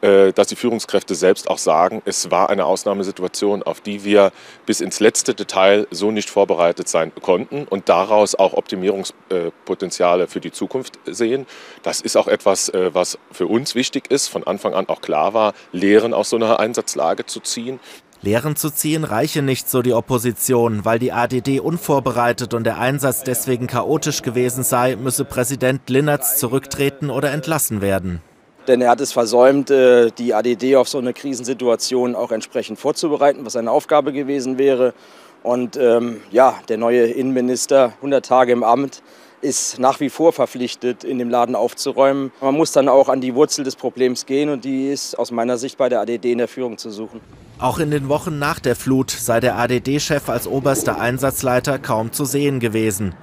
Äh, 0.04 0.34
dass 0.34 0.48
die 0.48 0.56
Führungskräfte 0.56 1.14
selbst 1.14 1.48
auch 1.48 1.56
sagen, 1.56 2.02
es 2.04 2.30
war 2.30 2.50
eine 2.50 2.66
Ausnahmesituation, 2.66 3.62
auf 3.62 3.80
die 3.80 4.04
wir 4.04 4.32
bis 4.66 4.82
ins 4.82 5.00
letzte 5.00 5.34
Detail 5.34 5.86
so 5.90 6.10
nicht 6.10 6.28
vorbereitet 6.28 6.88
sein 6.88 7.10
konnten 7.22 7.64
und 7.64 7.88
daraus 7.88 8.34
auch 8.34 8.52
Optimierungspotenziale 8.52 10.28
für 10.28 10.40
die 10.40 10.52
Zukunft 10.52 10.98
sehen. 11.06 11.46
Das 11.82 12.02
ist 12.02 12.16
auch 12.16 12.28
etwas, 12.28 12.68
äh, 12.68 12.90
was 12.92 13.18
für 13.32 13.46
uns 13.46 13.74
wichtig 13.74 14.10
ist, 14.10 14.28
von 14.28 14.46
Anfang 14.46 14.74
an 14.74 14.90
auch 14.90 15.00
klar 15.00 15.32
war, 15.32 15.54
Lehren 15.72 16.12
aus 16.12 16.28
so 16.28 16.36
einer 16.36 16.60
Einsatzlage 16.60 17.24
zu 17.24 17.40
ziehen. 17.40 17.80
Lehren 18.24 18.56
zu 18.56 18.70
ziehen 18.70 19.04
reiche 19.04 19.42
nicht, 19.42 19.68
so 19.68 19.82
die 19.82 19.92
Opposition. 19.92 20.84
Weil 20.84 20.98
die 20.98 21.12
ADD 21.12 21.60
unvorbereitet 21.60 22.54
und 22.54 22.64
der 22.64 22.78
Einsatz 22.78 23.22
deswegen 23.22 23.66
chaotisch 23.66 24.22
gewesen 24.22 24.64
sei, 24.64 24.96
müsse 24.96 25.24
Präsident 25.24 25.88
Linnertz 25.88 26.38
zurücktreten 26.38 27.10
oder 27.10 27.30
entlassen 27.30 27.82
werden. 27.82 28.20
Denn 28.66 28.80
er 28.80 28.90
hat 28.90 29.02
es 29.02 29.12
versäumt, 29.12 29.70
äh, 29.70 30.10
die 30.10 30.32
ADD 30.32 30.76
auf 30.76 30.88
so 30.88 30.98
eine 30.98 31.12
Krisensituation 31.12 32.16
auch 32.16 32.32
entsprechend 32.32 32.78
vorzubereiten, 32.78 33.44
was 33.44 33.52
seine 33.52 33.70
Aufgabe 33.70 34.12
gewesen 34.12 34.56
wäre. 34.56 34.94
Und 35.42 35.76
ähm, 35.76 36.22
ja, 36.30 36.58
der 36.70 36.78
neue 36.78 37.04
Innenminister, 37.04 37.92
100 37.96 38.24
Tage 38.24 38.52
im 38.52 38.64
Amt, 38.64 39.02
ist 39.42 39.78
nach 39.78 40.00
wie 40.00 40.08
vor 40.08 40.32
verpflichtet, 40.32 41.04
in 41.04 41.18
dem 41.18 41.28
Laden 41.28 41.54
aufzuräumen. 41.54 42.32
Man 42.40 42.54
muss 42.54 42.72
dann 42.72 42.88
auch 42.88 43.10
an 43.10 43.20
die 43.20 43.34
Wurzel 43.34 43.62
des 43.62 43.76
Problems 43.76 44.24
gehen 44.24 44.48
und 44.48 44.64
die 44.64 44.88
ist 44.88 45.18
aus 45.18 45.30
meiner 45.30 45.58
Sicht 45.58 45.76
bei 45.76 45.90
der 45.90 46.00
ADD 46.00 46.32
in 46.32 46.38
der 46.38 46.48
Führung 46.48 46.78
zu 46.78 46.90
suchen. 46.90 47.20
Auch 47.58 47.78
in 47.78 47.92
den 47.92 48.08
Wochen 48.08 48.38
nach 48.38 48.58
der 48.58 48.74
Flut 48.74 49.10
sei 49.10 49.38
der 49.38 49.56
ADD-Chef 49.56 50.28
als 50.28 50.46
oberster 50.48 51.00
Einsatzleiter 51.00 51.78
kaum 51.78 52.12
zu 52.12 52.24
sehen 52.24 52.58
gewesen. 52.58 53.14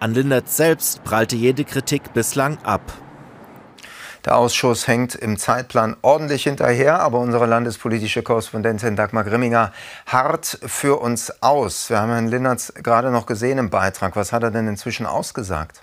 An 0.00 0.12
Lindert 0.12 0.48
selbst 0.48 1.04
prallte 1.04 1.36
jede 1.36 1.64
Kritik 1.64 2.12
bislang 2.12 2.58
ab. 2.64 2.82
Der 4.24 4.36
Ausschuss 4.36 4.88
hängt 4.88 5.14
im 5.14 5.38
Zeitplan 5.38 5.96
ordentlich 6.02 6.42
hinterher, 6.42 6.98
aber 7.00 7.20
unsere 7.20 7.46
landespolitische 7.46 8.24
Korrespondentin 8.24 8.96
Dagmar 8.96 9.22
Grimminger 9.22 9.72
hart 10.06 10.58
für 10.66 11.00
uns 11.00 11.40
aus. 11.40 11.88
Wir 11.88 12.00
haben 12.00 12.10
Herrn 12.10 12.26
Linnertz 12.26 12.74
gerade 12.74 13.12
noch 13.12 13.26
gesehen 13.26 13.58
im 13.58 13.70
Beitrag. 13.70 14.16
Was 14.16 14.32
hat 14.32 14.42
er 14.42 14.50
denn 14.50 14.66
inzwischen 14.66 15.06
ausgesagt? 15.06 15.82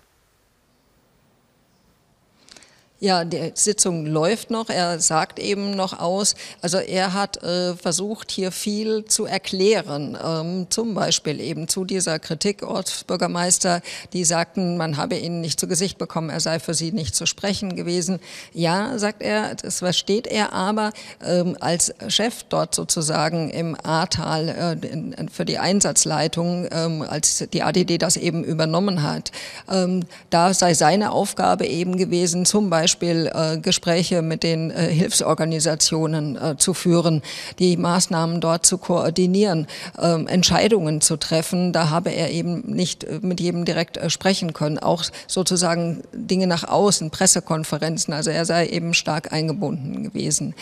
Ja, 3.03 3.25
die 3.25 3.51
Sitzung 3.53 4.05
läuft 4.05 4.49
noch. 4.49 4.69
Er 4.69 4.97
sagt 4.97 5.37
eben 5.37 5.71
noch 5.71 5.99
aus. 5.99 6.35
Also 6.61 6.77
er 6.77 7.11
hat 7.11 7.43
äh, 7.43 7.75
versucht, 7.75 8.31
hier 8.31 8.49
viel 8.53 9.03
zu 9.03 9.25
erklären. 9.25 10.17
Ähm, 10.25 10.67
zum 10.69 10.93
Beispiel 10.93 11.41
eben 11.41 11.67
zu 11.67 11.83
dieser 11.83 12.17
Kritik 12.19 12.63
Ortsbürgermeister, 12.63 13.81
die 14.13 14.23
sagten, 14.23 14.77
man 14.77 14.95
habe 14.95 15.17
ihn 15.17 15.41
nicht 15.41 15.59
zu 15.59 15.67
Gesicht 15.67 15.97
bekommen, 15.97 16.29
er 16.29 16.39
sei 16.39 16.61
für 16.61 16.73
sie 16.73 16.93
nicht 16.93 17.13
zu 17.13 17.25
sprechen 17.25 17.75
gewesen. 17.75 18.21
Ja, 18.53 18.97
sagt 18.97 19.21
er, 19.21 19.55
das 19.55 19.79
versteht 19.79 20.25
er 20.25 20.53
aber 20.53 20.93
ähm, 21.25 21.57
als 21.59 21.93
Chef 22.07 22.43
dort 22.47 22.73
sozusagen 22.73 23.49
im 23.49 23.75
Ahrtal 23.83 24.47
äh, 24.79 25.25
für 25.29 25.43
die 25.43 25.59
Einsatzleitung, 25.59 26.69
ähm, 26.71 27.01
als 27.01 27.43
die 27.51 27.63
ADD 27.63 27.97
das 27.97 28.15
eben 28.15 28.45
übernommen 28.45 29.03
hat. 29.03 29.33
Ähm, 29.69 30.05
da 30.29 30.53
sei 30.53 30.73
seine 30.73 31.11
Aufgabe 31.11 31.65
eben 31.65 31.97
gewesen, 31.97 32.45
zum 32.45 32.69
Beispiel 32.69 32.92
Beispiel 32.93 33.31
äh, 33.33 33.57
Gespräche 33.57 34.21
mit 34.21 34.43
den 34.43 34.69
äh, 34.69 34.87
Hilfsorganisationen 34.87 36.35
äh, 36.35 36.57
zu 36.57 36.75
führen, 36.75 37.23
die 37.57 37.75
Maßnahmen 37.75 38.39
dort 38.39 38.67
zu 38.67 38.77
koordinieren, 38.77 39.65
ähm, 39.99 40.27
Entscheidungen 40.27 41.01
zu 41.01 41.17
treffen. 41.17 41.73
Da 41.73 41.89
habe 41.89 42.11
er 42.11 42.29
eben 42.29 42.61
nicht 42.61 43.03
äh, 43.03 43.19
mit 43.23 43.39
jedem 43.39 43.65
direkt 43.65 43.97
äh, 43.97 44.11
sprechen 44.11 44.53
können. 44.53 44.77
Auch 44.77 45.03
sozusagen 45.25 46.03
Dinge 46.13 46.45
nach 46.45 46.65
außen, 46.65 47.09
Pressekonferenzen. 47.09 48.13
Also 48.13 48.29
er 48.29 48.45
sei 48.45 48.67
eben 48.67 48.93
stark 48.93 49.33
eingebunden 49.33 50.03
gewesen. 50.03 50.53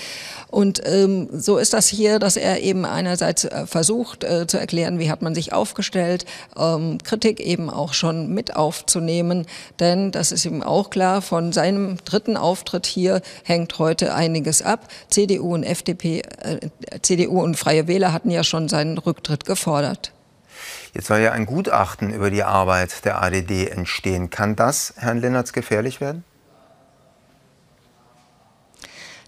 Und 0.52 0.82
ähm, 0.86 1.30
so 1.32 1.58
ist 1.58 1.74
das 1.74 1.88
hier, 1.88 2.20
dass 2.20 2.36
er 2.38 2.62
eben 2.62 2.86
einerseits 2.86 3.46
äh, 3.46 3.66
versucht 3.66 4.26
zu 4.48 4.60
erklären, 4.60 5.00
wie 5.00 5.10
hat 5.10 5.22
man 5.22 5.34
sich 5.34 5.54
aufgestellt, 5.54 6.26
ähm, 6.58 6.98
Kritik 7.04 7.40
eben 7.40 7.70
auch 7.70 7.94
schon 7.94 8.34
mit 8.34 8.56
aufzunehmen. 8.56 9.46
Denn 9.80 10.12
das 10.12 10.32
ist 10.32 10.46
ihm 10.46 10.62
auch 10.62 10.90
klar, 10.90 11.22
von 11.22 11.52
seinem 11.52 11.98
dritten 12.04 12.38
Auftritt 12.38 12.86
hier 12.86 13.22
hängt 13.44 13.80
heute 13.80 14.14
einiges 14.14 14.62
ab. 14.62 14.88
CDU 15.10 15.54
und 15.54 15.64
FDP, 15.64 16.22
äh, 16.42 16.70
CDU 17.02 17.42
und 17.42 17.56
Freie 17.56 17.88
Wähler 17.88 18.14
hatten 18.14 18.30
ja 18.30 18.44
schon 18.44 18.70
seinen 18.70 18.98
Rücktritt 18.98 19.46
gefordert. 19.46 20.12
Jetzt 20.94 21.08
soll 21.08 21.20
ja 21.20 21.32
ein 21.32 21.46
Gutachten 21.46 22.14
über 22.14 22.30
die 22.30 22.44
Arbeit 22.44 23.06
der 23.06 23.22
ADD 23.22 23.68
entstehen. 23.68 24.30
Kann 24.30 24.56
das 24.56 24.94
Herrn 24.98 25.22
Linnertz 25.22 25.54
gefährlich 25.54 26.02
werden? 26.02 26.24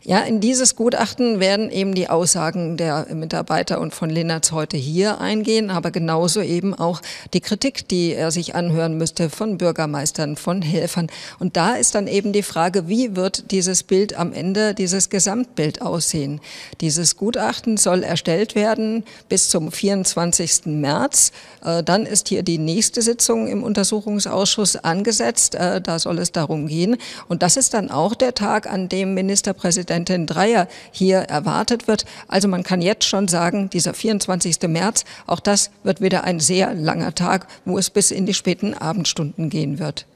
Ja, 0.05 0.19
in 0.19 0.41
dieses 0.41 0.75
Gutachten 0.75 1.39
werden 1.39 1.71
eben 1.71 1.95
die 1.95 2.09
Aussagen 2.09 2.75
der 2.75 3.07
Mitarbeiter 3.13 3.79
und 3.79 3.95
von 3.95 4.09
Linnertz 4.09 4.51
heute 4.51 4.75
hier 4.75 5.21
eingehen, 5.21 5.69
aber 5.69 5.91
genauso 5.91 6.41
eben 6.41 6.73
auch 6.73 7.01
die 7.33 7.39
Kritik, 7.39 7.87
die 7.87 8.13
er 8.13 8.29
sich 8.29 8.53
anhören 8.53 8.97
müsste 8.97 9.29
von 9.29 9.57
Bürgermeistern, 9.57 10.35
von 10.35 10.61
Helfern. 10.61 11.07
Und 11.39 11.55
da 11.55 11.75
ist 11.75 11.95
dann 11.95 12.07
eben 12.07 12.33
die 12.33 12.43
Frage, 12.43 12.89
wie 12.89 13.15
wird 13.15 13.51
dieses 13.51 13.83
Bild 13.83 14.19
am 14.19 14.33
Ende, 14.33 14.73
dieses 14.73 15.09
Gesamtbild 15.09 15.81
aussehen? 15.81 16.41
Dieses 16.81 17.15
Gutachten 17.15 17.77
soll 17.77 18.03
erstellt 18.03 18.55
werden 18.55 19.05
bis 19.29 19.49
zum 19.49 19.71
24. 19.71 20.65
März. 20.65 21.31
Äh, 21.63 21.81
dann 21.81 22.05
ist 22.05 22.27
hier 22.27 22.43
die 22.43 22.57
nächste 22.57 23.01
Sitzung 23.01 23.47
im 23.47 23.63
Untersuchungsausschuss 23.63 24.75
angesetzt. 24.75 25.55
Äh, 25.55 25.79
da 25.79 25.97
soll 25.97 26.19
es 26.19 26.33
darum 26.33 26.67
gehen. 26.67 26.97
Und 27.29 27.41
das 27.41 27.55
ist 27.55 27.73
dann 27.73 27.89
auch 27.89 28.15
der 28.15 28.33
Tag, 28.33 28.67
an 28.67 28.89
dem 28.89 29.13
Ministerpräsident 29.13 29.92
Präsidentin 29.93 30.25
Dreyer 30.25 30.67
hier 30.91 31.19
erwartet 31.19 31.87
wird. 31.87 32.05
Also 32.27 32.47
man 32.47 32.63
kann 32.63 32.81
jetzt 32.81 33.05
schon 33.05 33.27
sagen, 33.27 33.69
dieser 33.69 33.93
24. 33.93 34.61
März, 34.67 35.05
auch 35.27 35.39
das 35.39 35.69
wird 35.83 36.01
wieder 36.01 36.23
ein 36.23 36.39
sehr 36.39 36.73
langer 36.73 37.13
Tag, 37.13 37.45
wo 37.63 37.77
es 37.77 37.91
bis 37.91 38.09
in 38.09 38.25
die 38.25 38.33
späten 38.33 38.73
Abendstunden 38.73 39.51
gehen 39.51 39.77
wird. 39.77 40.07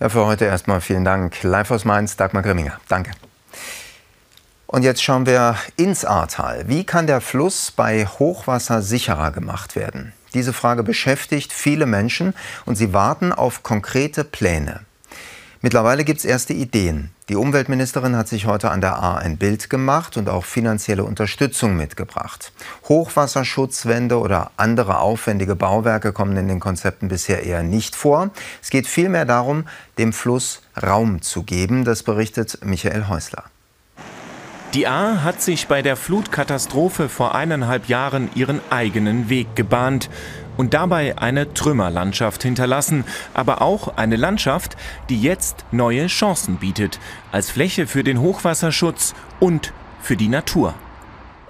Ja, 0.00 0.08
für 0.08 0.24
heute 0.24 0.46
erstmal 0.46 0.80
vielen 0.80 1.04
Dank. 1.04 1.42
Live 1.42 1.70
aus 1.70 1.84
Mainz, 1.84 2.16
Dagmar 2.16 2.42
Grimminger. 2.42 2.80
Danke. 2.88 3.10
Und 4.66 4.82
jetzt 4.82 5.02
schauen 5.02 5.26
wir 5.26 5.56
ins 5.76 6.04
Ahrtal. 6.04 6.64
Wie 6.66 6.84
kann 6.84 7.06
der 7.06 7.20
Fluss 7.20 7.70
bei 7.70 8.06
Hochwasser 8.06 8.80
sicherer 8.80 9.30
gemacht 9.30 9.76
werden? 9.76 10.12
Diese 10.32 10.52
Frage 10.52 10.82
beschäftigt 10.82 11.52
viele 11.52 11.86
Menschen 11.86 12.34
und 12.64 12.76
sie 12.76 12.92
warten 12.92 13.32
auf 13.32 13.62
konkrete 13.62 14.24
Pläne. 14.24 14.80
Mittlerweile 15.60 16.04
gibt 16.04 16.20
es 16.20 16.24
erste 16.24 16.52
Ideen. 16.52 17.10
Die 17.28 17.34
Umweltministerin 17.34 18.14
hat 18.14 18.28
sich 18.28 18.46
heute 18.46 18.70
an 18.70 18.80
der 18.80 19.02
A 19.02 19.16
ein 19.16 19.38
Bild 19.38 19.68
gemacht 19.68 20.16
und 20.16 20.28
auch 20.28 20.44
finanzielle 20.44 21.02
Unterstützung 21.02 21.76
mitgebracht. 21.76 22.52
Hochwasserschutzwände 22.88 24.20
oder 24.20 24.52
andere 24.56 25.00
aufwendige 25.00 25.56
Bauwerke 25.56 26.12
kommen 26.12 26.36
in 26.36 26.46
den 26.46 26.60
Konzepten 26.60 27.08
bisher 27.08 27.42
eher 27.42 27.64
nicht 27.64 27.96
vor. 27.96 28.30
Es 28.62 28.70
geht 28.70 28.86
vielmehr 28.86 29.24
darum, 29.24 29.64
dem 29.98 30.12
Fluss 30.12 30.62
Raum 30.80 31.22
zu 31.22 31.42
geben. 31.42 31.84
Das 31.84 32.04
berichtet 32.04 32.64
Michael 32.64 33.08
Häusler. 33.08 33.42
Die 34.74 34.86
A 34.86 35.24
hat 35.24 35.42
sich 35.42 35.66
bei 35.66 35.82
der 35.82 35.96
Flutkatastrophe 35.96 37.08
vor 37.08 37.34
eineinhalb 37.34 37.88
Jahren 37.88 38.30
ihren 38.36 38.60
eigenen 38.70 39.28
Weg 39.28 39.56
gebahnt 39.56 40.08
und 40.58 40.74
dabei 40.74 41.16
eine 41.16 41.54
Trümmerlandschaft 41.54 42.42
hinterlassen, 42.42 43.04
aber 43.32 43.62
auch 43.62 43.96
eine 43.96 44.16
Landschaft, 44.16 44.76
die 45.08 45.22
jetzt 45.22 45.64
neue 45.70 46.08
Chancen 46.08 46.56
bietet, 46.56 47.00
als 47.32 47.50
Fläche 47.50 47.86
für 47.86 48.04
den 48.04 48.20
Hochwasserschutz 48.20 49.14
und 49.40 49.72
für 50.02 50.16
die 50.16 50.28
Natur. 50.28 50.74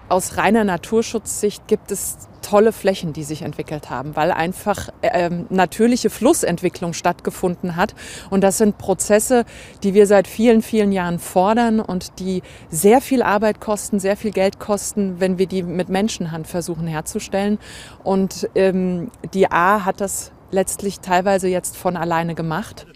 Aus 0.09 0.39
reiner 0.39 0.65
Naturschutzsicht 0.65 1.69
gibt 1.69 1.91
es 1.91 2.17
tolle 2.41 2.73
Flächen, 2.73 3.13
die 3.13 3.25
sich 3.25 3.43
entwickelt 3.43 3.91
haben, 3.91 4.17
weil 4.17 4.33
einfach 4.33 4.89
ähm, 5.03 5.45
natürliche 5.51 6.09
Flussentwicklung 6.09 6.95
stattgefunden 6.95 7.77
hat. 7.77 7.95
Und 8.31 8.43
das 8.43 8.57
sind 8.57 8.79
Prozesse, 8.79 9.45
die 9.83 9.93
wir 9.93 10.07
seit 10.07 10.27
vielen, 10.27 10.63
vielen 10.63 10.93
Jahren 10.93 11.19
fordern 11.19 11.79
und 11.81 12.19
die 12.21 12.43
sehr 12.71 13.03
viel 13.03 13.23
Arbeit 13.23 13.61
kosten, 13.61 14.01
sehr 14.01 14.17
viel 14.17 14.31
Geld 14.31 14.59
kosten, 14.59 15.21
wenn 15.21 15.37
wir 15.37 15.47
die 15.47 15.63
mit 15.63 15.91
Menschenhand 15.91 16.47
versuchen 16.47 16.87
herzustellen. 16.87 17.59
Und 18.03 18.49
ähm, 18.55 19.11
die 19.35 19.51
A 19.51 19.85
hat 19.85 20.01
das 20.01 20.33
letztlich 20.51 21.01
teilweise 21.01 21.49
jetzt 21.49 21.77
von 21.77 21.97
alleine 21.99 22.35
gemacht. 22.35 22.87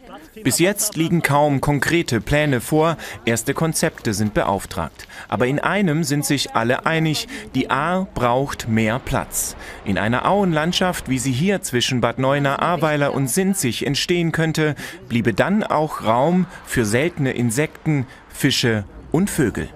Bis 0.42 0.58
jetzt 0.58 0.96
liegen 0.96 1.20
kaum 1.20 1.60
konkrete 1.60 2.20
Pläne 2.22 2.60
vor, 2.60 2.96
erste 3.26 3.52
Konzepte 3.52 4.14
sind 4.14 4.32
beauftragt. 4.32 5.06
Aber 5.28 5.46
in 5.46 5.58
einem 5.58 6.04
sind 6.04 6.24
sich 6.24 6.54
alle 6.54 6.86
einig, 6.86 7.28
die 7.54 7.68
Ahr 7.68 8.06
braucht 8.14 8.66
mehr 8.66 8.98
Platz. 8.98 9.56
In 9.84 9.98
einer 9.98 10.26
Auenlandschaft, 10.26 11.10
wie 11.10 11.18
sie 11.18 11.32
hier 11.32 11.60
zwischen 11.60 12.00
Bad 12.00 12.18
Neuenahr, 12.18 12.60
Ahrweiler 12.60 13.12
und 13.12 13.28
Sinzig 13.28 13.86
entstehen 13.86 14.32
könnte, 14.32 14.74
bliebe 15.08 15.34
dann 15.34 15.62
auch 15.62 16.02
Raum 16.02 16.46
für 16.64 16.86
seltene 16.86 17.32
Insekten, 17.32 18.06
Fische 18.30 18.84
und 19.10 19.28
Vögel. 19.28 19.68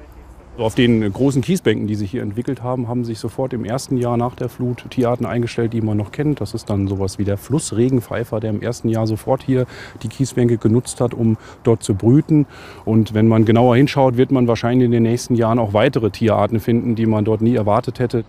Auf 0.58 0.75
den 0.75 1.12
großen 1.12 1.42
Kiesbänken, 1.42 1.86
die 1.86 1.96
sich 1.96 2.10
hier 2.10 2.22
entwickelt 2.22 2.62
haben, 2.62 2.88
haben 2.88 3.04
sich 3.04 3.18
sofort 3.18 3.52
im 3.52 3.66
ersten 3.66 3.98
Jahr 3.98 4.16
nach 4.16 4.34
der 4.34 4.48
Flut 4.48 4.86
Tierarten 4.88 5.26
eingestellt, 5.26 5.75
die 5.75 5.82
man 5.82 5.98
noch 5.98 6.12
kennt. 6.12 6.40
Das 6.40 6.54
ist 6.54 6.70
dann 6.70 6.88
sowas 6.88 7.18
wie 7.18 7.25
der 7.25 7.36
Flussregenpfeifer, 7.36 8.40
der 8.40 8.50
im 8.50 8.62
ersten 8.62 8.88
Jahr 8.88 9.06
sofort 9.06 9.42
hier 9.42 9.66
die 10.02 10.08
Kiesbänke 10.08 10.56
genutzt 10.56 11.02
hat, 11.02 11.12
um 11.12 11.36
dort 11.62 11.82
zu 11.82 11.94
brüten. 11.94 12.46
Und 12.86 13.12
wenn 13.12 13.28
man 13.28 13.44
genauer 13.44 13.76
hinschaut, 13.76 14.16
wird 14.16 14.30
man 14.30 14.48
wahrscheinlich 14.48 14.86
in 14.86 14.92
den 14.92 15.02
nächsten 15.02 15.34
Jahren 15.34 15.58
auch 15.58 15.75
weitere 15.75 16.08
Tierarten 16.08 16.58
finden, 16.58 16.94
die 16.94 17.04
man 17.04 17.26
dort 17.26 17.42
nie 17.42 17.54
erwartet 17.54 17.98
hätte. 17.98 18.25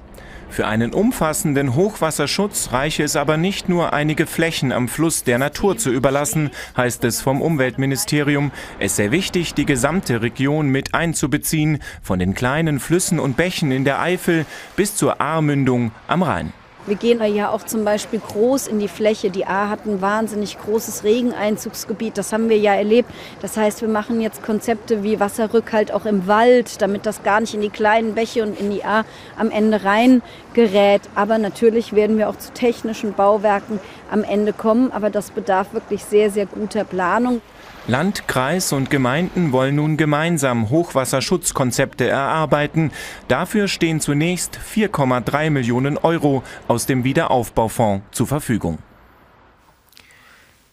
Für 0.50 0.68
einen 0.68 0.94
umfassenden 0.94 1.76
Hochwasserschutz 1.76 2.72
reiche 2.72 3.04
es 3.04 3.16
aber 3.16 3.38
nicht 3.38 3.70
nur, 3.70 3.94
einige 3.94 4.26
Flächen 4.26 4.72
am 4.72 4.88
Fluss 4.88 5.24
der 5.24 5.38
Natur 5.38 5.78
zu 5.78 5.92
überlassen, 5.92 6.50
heißt 6.76 7.04
es 7.04 7.22
vom 7.22 7.42
Umweltministerium. 7.42 8.52
Es 8.80 8.96
sei 8.96 9.12
wichtig, 9.12 9.54
die 9.54 9.66
gesamte 9.66 10.22
Region 10.22 10.70
mit 10.70 10.94
einzubeziehen, 10.94 11.80
von 12.02 12.20
den 12.20 12.34
kleinen 12.34 12.80
Flüssen 12.80 13.20
und 13.20 13.38
Bächen 13.38 13.72
in 13.72 13.84
der 13.84 14.02
Eifel 14.02 14.46
bis 14.76 14.96
zur 14.96 15.22
Ahrmündung 15.22 15.92
am 16.08 16.24
Rhein. 16.24 16.54
Wir 16.88 16.96
gehen 16.96 17.22
ja 17.36 17.50
auch 17.50 17.64
zum 17.64 17.84
Beispiel 17.84 18.22
groß 18.22 18.68
in 18.68 18.80
die 18.80 18.88
Fläche. 18.88 19.30
Die 19.30 19.46
A 19.46 19.68
hat 19.68 19.86
ein 19.86 20.02
wahnsinnig 20.02 20.58
großes 20.58 21.04
Regeneinzugsgebiet. 21.04 22.18
Das 22.18 22.32
haben 22.32 22.48
wir 22.48 22.58
ja 22.58 22.76
erlebt. 22.76 23.10
Das 23.42 23.58
heißt, 23.58 23.82
wir 23.82 23.90
machen 23.90 24.22
jetzt 24.22 24.42
Konzepte 24.42 25.04
wie 25.04 25.20
Wasserrückhalt 25.20 25.92
auch 25.92 26.06
im 26.06 26.28
Wald, 26.28 26.82
damit 26.82 27.06
das 27.06 27.24
gar 27.24 27.42
nicht 27.42 27.54
in 27.54 27.60
die 27.60 27.70
kleinen 27.70 28.16
Bäche 28.16 28.42
und 28.42 28.58
in 28.58 28.72
die 28.72 28.86
A 28.86 29.04
am 29.38 29.52
Ende 29.52 29.84
rein 29.84 30.22
gerät. 30.54 31.02
Aber 31.14 31.38
natürlich 31.38 31.92
werden 31.92 32.18
wir 32.18 32.30
auch 32.30 32.38
zu 32.38 32.54
technischen 32.54 33.12
Bauwerken 33.12 33.82
am 34.10 34.24
Ende 34.24 34.54
kommen. 34.54 34.94
Aber 34.94 35.10
das 35.10 35.32
bedarf 35.32 35.74
wirklich 35.74 36.06
sehr, 36.06 36.32
sehr 36.32 36.46
guter 36.46 36.86
Planung. 36.86 37.42
Land, 37.88 38.28
Kreis 38.28 38.74
und 38.74 38.90
Gemeinden 38.90 39.54
wollen 39.54 39.76
nun 39.76 39.96
gemeinsam 39.96 40.70
Hochwasserschutzkonzepte 40.70 42.06
erarbeiten. 42.06 42.92
Dafür 43.30 43.70
stehen 43.70 44.02
zunächst 44.02 44.60
4,3 44.76 45.50
Millionen 45.50 45.98
Euro 45.98 46.44
aus 46.68 46.86
dem 46.86 47.06
Wiederaufbaufonds 47.06 48.04
zur 48.12 48.28
Verfügung. 48.28 48.80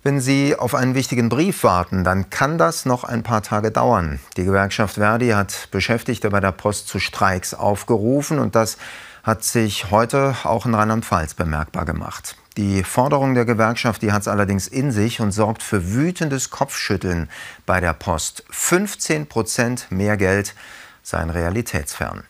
Wenn 0.03 0.19
Sie 0.19 0.57
auf 0.57 0.75
einen 0.75 0.97
wichtigen 0.97 1.29
Brief 1.29 1.63
warten, 1.63 2.03
dann 2.03 2.31
kann 2.31 2.59
das 2.59 2.85
noch 2.85 3.05
ein 3.05 3.23
paar 3.23 3.43
Tage 3.43 3.71
dauern. 3.71 4.19
Die 4.37 4.45
Gewerkschaft 4.45 4.97
Verdi 4.97 5.31
hat 5.31 5.69
Beschäftigte 5.71 6.31
bei 6.31 6.41
der 6.41 6.53
Post 6.53 6.89
zu 6.89 6.99
Streiks 6.99 7.55
aufgerufen 7.55 8.41
und 8.41 8.57
das 8.57 8.77
hat 9.23 9.45
sich 9.45 9.93
heute 9.93 10.35
auch 10.43 10.67
in 10.67 10.75
Rheinland-Pfalz 10.75 11.35
bemerkbar 11.35 11.85
gemacht. 11.85 12.37
Die 12.57 12.85
Forderung 12.85 13.35
der 13.35 13.45
Gewerkschaft, 13.45 14.03
hat 14.05 14.23
es 14.23 14.29
allerdings 14.29 14.69
in 14.69 14.93
sich 14.93 15.21
und 15.21 15.33
sorgt 15.33 15.61
für 15.61 15.93
wütendes 15.93 16.51
Kopfschütteln 16.51 17.29
bei 17.67 17.81
der 17.81 17.95
Post. 17.95 18.45
15 18.49 19.27
Prozent 19.27 19.91
mehr 19.91 20.17
Geld 20.17 20.55
seien 21.03 21.31
realitätsfern. 21.31 22.23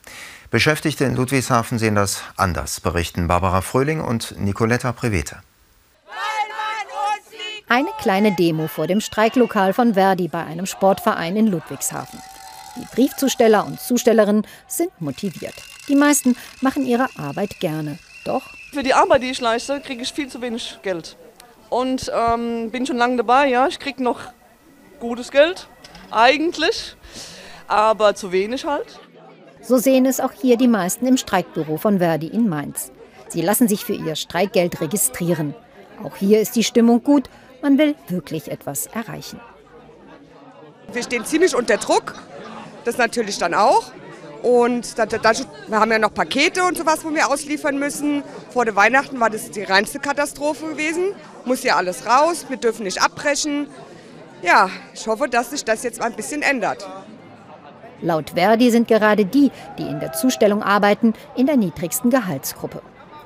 Beschäftigte 0.51 1.05
in 1.05 1.14
Ludwigshafen 1.14 1.79
sehen 1.79 1.94
das 1.94 2.22
anders, 2.37 2.81
berichten 2.81 3.29
Barbara 3.29 3.61
Fröhling 3.61 4.01
und 4.01 4.38
Nicoletta 4.38 4.92
Prevete. 4.92 5.42
Eine 7.68 7.88
kleine 7.99 8.35
Demo 8.35 8.66
vor 8.66 8.87
dem 8.87 9.01
Streiklokal 9.01 9.75
von 9.75 9.94
Verdi 9.94 10.29
bei 10.29 10.44
einem 10.44 10.64
Sportverein 10.64 11.37
in 11.37 11.49
Ludwigshafen. 11.49 12.20
Die 12.77 12.87
Briefzusteller 12.94 13.66
und 13.66 13.79
Zustellerinnen 13.79 14.46
sind 14.68 14.90
motiviert. 15.01 15.55
Die 15.88 15.96
meisten 15.96 16.35
machen 16.61 16.87
ihre 16.87 17.09
Arbeit 17.18 17.61
gerne. 17.61 17.99
Doch 18.25 18.43
für 18.73 18.83
die 18.83 18.95
Arbeit, 18.95 19.23
die 19.23 19.31
ich 19.31 19.41
leiste, 19.41 19.81
kriege 19.81 20.03
ich 20.03 20.13
viel 20.13 20.29
zu 20.29 20.41
wenig 20.41 20.79
Geld. 20.83 21.17
Und 21.71 22.11
ähm, 22.15 22.71
bin 22.71 22.87
schon 22.87 22.97
lange 22.97 23.17
dabei, 23.17 23.49
ja. 23.49 23.67
Ich 23.69 23.79
kriege 23.79 24.03
noch 24.03 24.21
gutes 25.01 25.31
Geld, 25.31 25.69
eigentlich, 26.11 26.97
aber 27.69 28.15
zu 28.15 28.33
wenig 28.33 28.65
halt. 28.65 28.99
So 29.63 29.79
sehen 29.79 30.07
es 30.07 30.21
auch 30.21 30.33
hier 30.33 30.57
die 30.57 30.69
meisten 30.69 31.07
im 31.07 31.17
Streikbüro 31.17 31.79
von 31.79 31.99
Verdi 31.99 32.27
in 32.27 32.49
Mainz. 32.49 32.93
Sie 33.29 33.41
lassen 33.41 33.67
sich 33.69 33.85
für 33.85 33.95
ihr 33.95 34.15
Streikgeld 34.15 34.81
registrieren. 34.81 35.55
Auch 36.03 36.17
hier 36.17 36.41
ist 36.41 36.57
die 36.57 36.65
Stimmung 36.65 37.03
gut. 37.03 37.31
Man 37.63 37.79
will 37.79 37.95
wirklich 38.09 38.51
etwas 38.51 38.87
erreichen. 38.87 39.41
Wir 40.93 41.03
stehen 41.03 41.25
ziemlich 41.25 41.55
unter 41.55 41.79
Druck. 41.79 42.15
Das 42.85 42.99
natürlich 42.99 43.39
dann 43.39 43.55
auch. 43.55 43.91
Und 44.44 44.98
da, 44.98 45.07
da, 45.07 45.33
wir 45.68 45.80
haben 45.80 45.90
ja 45.90 45.98
noch 45.98 46.12
Pakete 46.12 46.64
und 46.64 46.76
sowas, 46.76 47.02
wo 47.02 47.14
wir 47.14 47.30
ausliefern 47.30 47.78
müssen. 47.78 48.22
Vor 48.50 48.66
der 48.66 48.76
Weihnachten 48.76 49.18
war 49.18 49.30
das 49.30 49.50
die 49.50 49.62
reinste 49.62 50.00
Katastrophe 50.00 50.66
gewesen. 50.66 51.14
Muss 51.46 51.62
ja 51.62 51.76
alles 51.76 52.04
raus, 52.07 52.44
wir 52.50 52.59
dürfen 52.59 52.83
nicht 52.83 53.00
abbrechen. 53.00 53.68
Ja, 54.42 54.68
ich 54.92 55.07
hoffe, 55.07 55.30
dass 55.30 55.48
sich 55.48 55.64
das 55.64 55.83
jetzt 55.83 56.02
ein 56.02 56.12
bisschen 56.12 56.42
ändert. 56.42 56.87
Laut 58.02 58.33
Verdi 58.35 58.70
sind 58.70 58.87
gerade 58.87 59.24
die, 59.24 59.50
die 59.78 59.88
in 59.88 59.98
der 59.98 60.12
Zustellung 60.12 60.62
arbeiten, 60.62 61.14
in 61.37 61.46
der 61.46 61.57
niedrigsten 61.57 62.11
Gehaltsgruppe. 62.11 62.83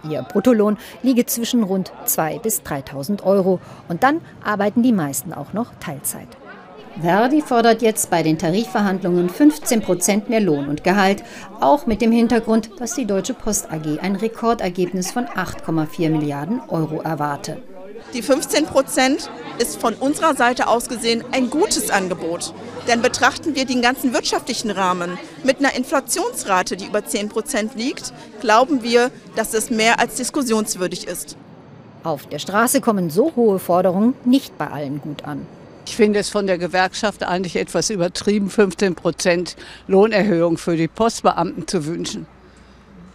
Ihr 0.08 0.22
Bruttolohn 0.22 0.78
liege 1.02 1.26
zwischen 1.26 1.64
rund 1.64 1.92
2.000 2.06 2.42
bis 2.42 2.60
3.000 2.60 3.24
Euro. 3.24 3.58
Und 3.88 4.04
dann 4.04 4.20
arbeiten 4.44 4.84
die 4.84 4.92
meisten 4.92 5.32
auch 5.32 5.52
noch 5.52 5.74
Teilzeit. 5.80 6.28
Verdi 7.00 7.42
fordert 7.42 7.82
jetzt 7.82 8.10
bei 8.10 8.22
den 8.22 8.38
Tarifverhandlungen 8.38 9.28
15 9.28 9.82
Prozent 9.82 10.28
mehr 10.28 10.40
Lohn 10.40 10.68
und 10.68 10.82
Gehalt, 10.82 11.22
auch 11.60 11.86
mit 11.86 12.00
dem 12.00 12.10
Hintergrund, 12.10 12.70
dass 12.78 12.94
die 12.94 13.04
Deutsche 13.04 13.34
Post 13.34 13.70
AG 13.70 14.00
ein 14.00 14.16
Rekordergebnis 14.16 15.12
von 15.12 15.26
8,4 15.26 16.10
Milliarden 16.10 16.60
Euro 16.68 17.00
erwarte. 17.00 17.62
Die 18.14 18.22
15 18.22 18.66
Prozent 18.66 19.30
ist 19.58 19.80
von 19.80 19.94
unserer 19.94 20.34
Seite 20.34 20.68
aus 20.68 20.88
gesehen 20.88 21.24
ein 21.32 21.50
gutes 21.50 21.90
Angebot. 21.90 22.54
Denn 22.88 23.02
betrachten 23.02 23.54
wir 23.54 23.64
den 23.64 23.82
ganzen 23.82 24.14
wirtschaftlichen 24.14 24.70
Rahmen 24.70 25.18
mit 25.44 25.58
einer 25.58 25.74
Inflationsrate, 25.74 26.76
die 26.76 26.86
über 26.86 27.04
10 27.04 27.28
Prozent 27.28 27.74
liegt, 27.74 28.12
glauben 28.40 28.82
wir, 28.82 29.10
dass 29.36 29.54
es 29.54 29.70
mehr 29.70 30.00
als 30.00 30.14
diskussionswürdig 30.14 31.06
ist. 31.06 31.36
Auf 32.02 32.26
der 32.26 32.38
Straße 32.38 32.80
kommen 32.80 33.10
so 33.10 33.32
hohe 33.36 33.58
Forderungen 33.58 34.14
nicht 34.24 34.56
bei 34.56 34.68
allen 34.68 35.00
gut 35.00 35.24
an. 35.24 35.46
Ich 35.88 35.96
finde 35.96 36.18
es 36.18 36.28
von 36.28 36.46
der 36.46 36.58
Gewerkschaft 36.58 37.22
eigentlich 37.22 37.56
etwas 37.56 37.88
übertrieben, 37.88 38.50
15 38.50 38.94
Prozent 38.94 39.56
Lohnerhöhung 39.86 40.58
für 40.58 40.76
die 40.76 40.86
Postbeamten 40.86 41.66
zu 41.66 41.86
wünschen. 41.86 42.26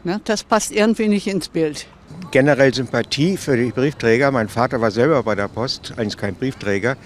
Ne, 0.04 0.20
das 0.26 0.44
passt 0.44 0.72
irgendwie 0.72 1.08
nicht 1.08 1.28
ins 1.28 1.50
Bild. 1.50 1.86
Generell 2.32 2.74
Sympathie 2.74 3.38
für 3.38 3.56
die 3.56 3.70
Briefträger. 3.70 4.32
Mein 4.32 4.50
Vater 4.50 4.82
war 4.82 4.90
selber 4.90 5.22
bei 5.22 5.36
der 5.36 5.50
Post, 5.50 5.94
eigentlich 5.98 6.18
kein 6.18 6.34
Briefträger. 6.34 6.98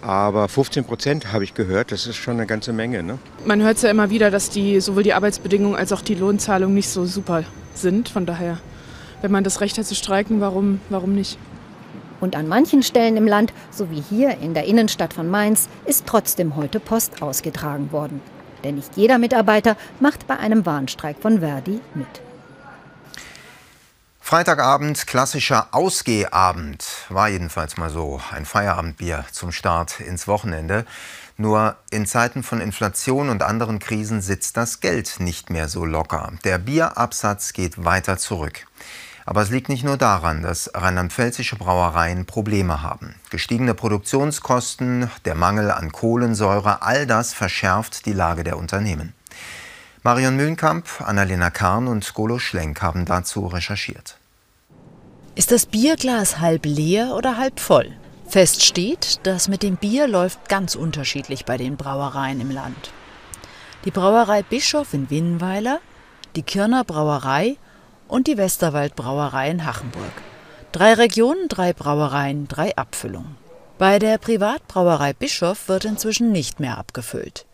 Aber 0.00 0.48
15 0.48 0.84
Prozent 0.84 1.32
habe 1.34 1.44
ich 1.44 1.52
gehört, 1.52 1.92
das 1.92 2.06
ist 2.06 2.16
schon 2.16 2.38
eine 2.38 2.46
ganze 2.46 2.72
Menge. 2.72 3.02
Ne? 3.02 3.18
Man 3.44 3.60
hört 3.60 3.82
ja 3.82 3.90
immer 3.90 4.08
wieder, 4.08 4.30
dass 4.30 4.48
die, 4.48 4.80
sowohl 4.80 5.02
die 5.02 5.12
Arbeitsbedingungen 5.12 5.76
als 5.76 5.92
auch 5.92 6.00
die 6.00 6.14
Lohnzahlung 6.14 6.72
nicht 6.72 6.88
so 6.88 7.04
super 7.04 7.44
sind. 7.74 8.08
Von 8.08 8.24
daher, 8.24 8.58
wenn 9.20 9.30
man 9.30 9.44
das 9.44 9.60
Recht 9.60 9.76
hat 9.76 9.84
zu 9.84 9.94
streiken, 9.94 10.40
warum, 10.40 10.80
warum 10.88 11.14
nicht? 11.14 11.38
Und 12.20 12.36
an 12.36 12.48
manchen 12.48 12.82
Stellen 12.82 13.16
im 13.16 13.26
Land, 13.26 13.52
so 13.70 13.90
wie 13.90 14.00
hier 14.00 14.38
in 14.38 14.54
der 14.54 14.64
Innenstadt 14.64 15.12
von 15.12 15.28
Mainz, 15.28 15.68
ist 15.84 16.06
trotzdem 16.06 16.56
heute 16.56 16.80
Post 16.80 17.22
ausgetragen 17.22 17.92
worden. 17.92 18.20
Denn 18.62 18.76
nicht 18.76 18.96
jeder 18.96 19.18
Mitarbeiter 19.18 19.76
macht 20.00 20.26
bei 20.26 20.38
einem 20.38 20.64
Warnstreik 20.64 21.16
von 21.20 21.40
Verdi 21.40 21.80
mit. 21.94 22.22
Freitagabend, 24.20 25.06
klassischer 25.06 25.68
Ausgehabend. 25.72 26.86
War 27.10 27.28
jedenfalls 27.28 27.76
mal 27.76 27.90
so. 27.90 28.22
Ein 28.32 28.46
Feierabendbier 28.46 29.26
zum 29.30 29.52
Start 29.52 30.00
ins 30.00 30.26
Wochenende. 30.26 30.86
Nur 31.36 31.76
in 31.90 32.06
Zeiten 32.06 32.42
von 32.42 32.60
Inflation 32.60 33.28
und 33.28 33.42
anderen 33.42 33.80
Krisen 33.80 34.22
sitzt 34.22 34.56
das 34.56 34.80
Geld 34.80 35.20
nicht 35.20 35.50
mehr 35.50 35.68
so 35.68 35.84
locker. 35.84 36.32
Der 36.42 36.56
Bierabsatz 36.56 37.52
geht 37.52 37.84
weiter 37.84 38.16
zurück. 38.16 38.66
Aber 39.26 39.42
es 39.42 39.50
liegt 39.50 39.68
nicht 39.68 39.84
nur 39.84 39.96
daran, 39.96 40.42
dass 40.42 40.70
rheinland-pfälzische 40.74 41.56
Brauereien 41.56 42.26
Probleme 42.26 42.82
haben. 42.82 43.14
Gestiegene 43.30 43.74
Produktionskosten, 43.74 45.10
der 45.24 45.34
Mangel 45.34 45.70
an 45.70 45.92
Kohlensäure, 45.92 46.82
all 46.82 47.06
das 47.06 47.32
verschärft 47.32 48.06
die 48.06 48.12
Lage 48.12 48.44
der 48.44 48.58
Unternehmen. 48.58 49.14
Marion 50.02 50.36
Mühlenkamp, 50.36 50.86
Annalena 51.00 51.48
Karn 51.48 51.88
und 51.88 52.12
Golo 52.12 52.38
Schlenk 52.38 52.82
haben 52.82 53.06
dazu 53.06 53.46
recherchiert. 53.46 54.18
Ist 55.34 55.50
das 55.50 55.64
Bierglas 55.64 56.40
halb 56.40 56.66
leer 56.66 57.14
oder 57.16 57.38
halb 57.38 57.58
voll? 57.58 57.90
Fest 58.28 58.64
steht, 58.64 59.20
das 59.22 59.48
mit 59.48 59.62
dem 59.62 59.76
Bier 59.76 60.06
läuft 60.06 60.48
ganz 60.48 60.74
unterschiedlich 60.74 61.44
bei 61.44 61.56
den 61.56 61.76
Brauereien 61.76 62.40
im 62.40 62.50
Land. 62.50 62.92
Die 63.84 63.90
Brauerei 63.90 64.42
Bischof 64.42 64.92
in 64.92 65.08
Winnweiler, 65.08 65.80
die 66.36 66.42
Kirner 66.42 66.84
Brauerei 66.84 67.56
und 68.08 68.26
die 68.26 68.36
Westerwald 68.36 68.96
Brauerei 68.96 69.50
in 69.50 69.64
Hachenburg. 69.64 70.12
Drei 70.72 70.94
Regionen, 70.94 71.48
drei 71.48 71.72
Brauereien, 71.72 72.48
drei 72.48 72.76
Abfüllungen. 72.76 73.36
Bei 73.78 73.98
der 73.98 74.18
Privatbrauerei 74.18 75.12
Bischof 75.12 75.68
wird 75.68 75.84
inzwischen 75.84 76.32
nicht 76.32 76.60
mehr 76.60 76.78
abgefüllt. 76.78 77.46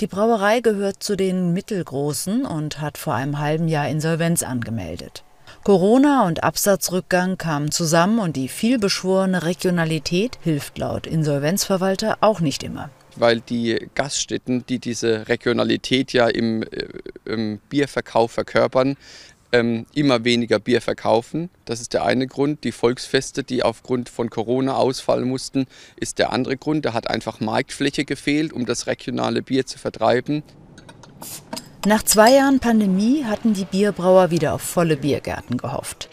Die 0.00 0.06
Brauerei 0.06 0.60
gehört 0.60 1.02
zu 1.02 1.16
den 1.16 1.52
mittelgroßen 1.52 2.44
und 2.44 2.80
hat 2.80 2.98
vor 2.98 3.14
einem 3.14 3.38
halben 3.38 3.68
Jahr 3.68 3.88
Insolvenz 3.88 4.42
angemeldet. 4.42 5.24
Corona 5.62 6.26
und 6.26 6.44
Absatzrückgang 6.44 7.38
kamen 7.38 7.70
zusammen 7.70 8.18
und 8.18 8.36
die 8.36 8.48
vielbeschworene 8.48 9.44
Regionalität 9.44 10.38
hilft 10.42 10.78
laut 10.78 11.06
Insolvenzverwalter 11.06 12.18
auch 12.20 12.40
nicht 12.40 12.62
immer. 12.62 12.90
Weil 13.16 13.40
die 13.40 13.88
Gaststätten, 13.94 14.66
die 14.66 14.78
diese 14.78 15.28
Regionalität 15.28 16.12
ja 16.12 16.28
im, 16.28 16.64
äh, 16.64 16.88
im 17.24 17.60
Bierverkauf 17.68 18.32
verkörpern, 18.32 18.96
ähm, 19.54 19.86
immer 19.94 20.24
weniger 20.24 20.58
Bier 20.58 20.82
verkaufen. 20.82 21.48
Das 21.64 21.80
ist 21.80 21.94
der 21.94 22.04
eine 22.04 22.26
Grund. 22.26 22.64
Die 22.64 22.72
Volksfeste, 22.72 23.44
die 23.44 23.62
aufgrund 23.62 24.08
von 24.08 24.28
Corona 24.28 24.74
ausfallen 24.74 25.28
mussten, 25.28 25.66
ist 25.94 26.18
der 26.18 26.32
andere 26.32 26.56
Grund. 26.56 26.84
Da 26.84 26.92
hat 26.92 27.08
einfach 27.08 27.38
Marktfläche 27.38 28.04
gefehlt, 28.04 28.52
um 28.52 28.66
das 28.66 28.88
regionale 28.88 29.42
Bier 29.42 29.64
zu 29.64 29.78
vertreiben. 29.78 30.42
Nach 31.86 32.02
zwei 32.02 32.32
Jahren 32.32 32.58
Pandemie 32.58 33.24
hatten 33.24 33.54
die 33.54 33.64
Bierbrauer 33.64 34.32
wieder 34.32 34.54
auf 34.54 34.62
volle 34.62 34.96
Biergärten 34.96 35.56
gehofft. 35.56 36.08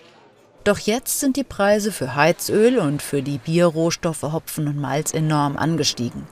Doch 0.63 0.77
jetzt 0.77 1.19
sind 1.19 1.35
die 1.35 1.43
Preise 1.43 1.91
für 1.91 2.13
Heizöl 2.13 2.77
und 2.77 3.01
für 3.01 3.23
die 3.23 3.39
Bierrohstoffe 3.39 4.21
Hopfen 4.21 4.67
und 4.67 4.77
Malz 4.77 5.15
enorm 5.15 5.57
angestiegen. 5.57 6.27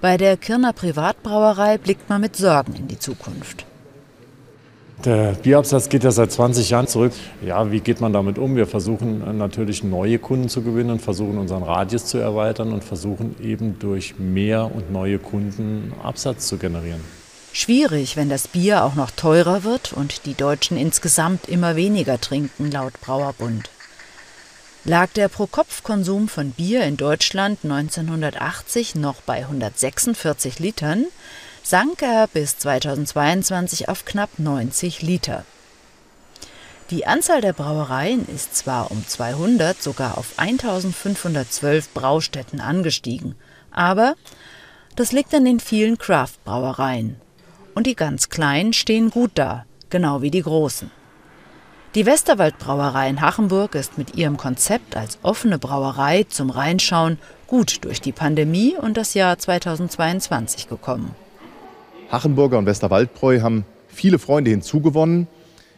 Bei 0.00 0.16
der 0.16 0.38
Kirner 0.38 0.72
Privatbrauerei 0.72 1.76
blickt 1.76 2.08
man 2.08 2.22
mit 2.22 2.36
Sorgen 2.36 2.74
in 2.74 2.88
die 2.88 2.98
Zukunft. 2.98 3.67
Der 5.04 5.32
Bierabsatz 5.32 5.88
geht 5.88 6.02
ja 6.02 6.10
seit 6.10 6.32
20 6.32 6.70
Jahren 6.70 6.88
zurück. 6.88 7.12
Ja, 7.46 7.70
wie 7.70 7.78
geht 7.78 8.00
man 8.00 8.12
damit 8.12 8.36
um? 8.36 8.56
Wir 8.56 8.66
versuchen 8.66 9.22
äh, 9.24 9.32
natürlich 9.32 9.84
neue 9.84 10.18
Kunden 10.18 10.48
zu 10.48 10.62
gewinnen, 10.62 10.98
versuchen 10.98 11.38
unseren 11.38 11.62
Radius 11.62 12.06
zu 12.06 12.18
erweitern 12.18 12.72
und 12.72 12.82
versuchen 12.82 13.36
eben 13.40 13.78
durch 13.78 14.18
mehr 14.18 14.74
und 14.74 14.90
neue 14.90 15.20
Kunden 15.20 15.92
Absatz 16.02 16.48
zu 16.48 16.58
generieren. 16.58 17.00
Schwierig, 17.52 18.16
wenn 18.16 18.28
das 18.28 18.48
Bier 18.48 18.84
auch 18.84 18.96
noch 18.96 19.12
teurer 19.12 19.62
wird 19.62 19.92
und 19.92 20.26
die 20.26 20.34
Deutschen 20.34 20.76
insgesamt 20.76 21.48
immer 21.48 21.76
weniger 21.76 22.20
trinken, 22.20 22.70
laut 22.70 23.00
Brauerbund. 23.00 23.70
Lag 24.84 25.10
der 25.10 25.28
Pro-Kopf-Konsum 25.28 26.28
von 26.28 26.50
Bier 26.52 26.82
in 26.82 26.96
Deutschland 26.96 27.60
1980 27.62 28.96
noch 28.96 29.20
bei 29.22 29.38
146 29.38 30.58
Litern, 30.58 31.04
sank 31.68 32.00
er 32.00 32.28
bis 32.28 32.56
2022 32.56 33.90
auf 33.90 34.06
knapp 34.06 34.38
90 34.38 35.02
Liter. 35.02 35.44
Die 36.88 37.06
Anzahl 37.06 37.42
der 37.42 37.52
Brauereien 37.52 38.26
ist 38.26 38.56
zwar 38.56 38.90
um 38.90 39.06
200 39.06 39.82
sogar 39.82 40.16
auf 40.16 40.32
1512 40.38 41.92
Braustätten 41.92 42.62
angestiegen, 42.62 43.34
aber 43.70 44.14
das 44.96 45.12
liegt 45.12 45.34
an 45.34 45.44
den 45.44 45.60
vielen 45.60 45.98
Craft-Brauereien. 45.98 47.16
Und 47.74 47.86
die 47.86 47.96
ganz 47.96 48.30
kleinen 48.30 48.72
stehen 48.72 49.10
gut 49.10 49.32
da, 49.34 49.66
genau 49.90 50.22
wie 50.22 50.30
die 50.30 50.42
großen. 50.42 50.90
Die 51.94 52.06
Westerwald-Brauerei 52.06 53.10
in 53.10 53.20
Hachenburg 53.20 53.74
ist 53.74 53.98
mit 53.98 54.14
ihrem 54.14 54.38
Konzept 54.38 54.96
als 54.96 55.18
offene 55.22 55.58
Brauerei 55.58 56.24
zum 56.30 56.48
Reinschauen 56.48 57.18
gut 57.46 57.84
durch 57.84 58.00
die 58.00 58.12
Pandemie 58.12 58.74
und 58.74 58.96
das 58.96 59.12
Jahr 59.12 59.38
2022 59.38 60.66
gekommen. 60.66 61.14
Hachenburger 62.10 62.58
und 62.58 62.66
Westerwaldbräu 62.66 63.40
haben 63.42 63.64
viele 63.88 64.18
Freunde 64.18 64.50
hinzugewonnen. 64.50 65.26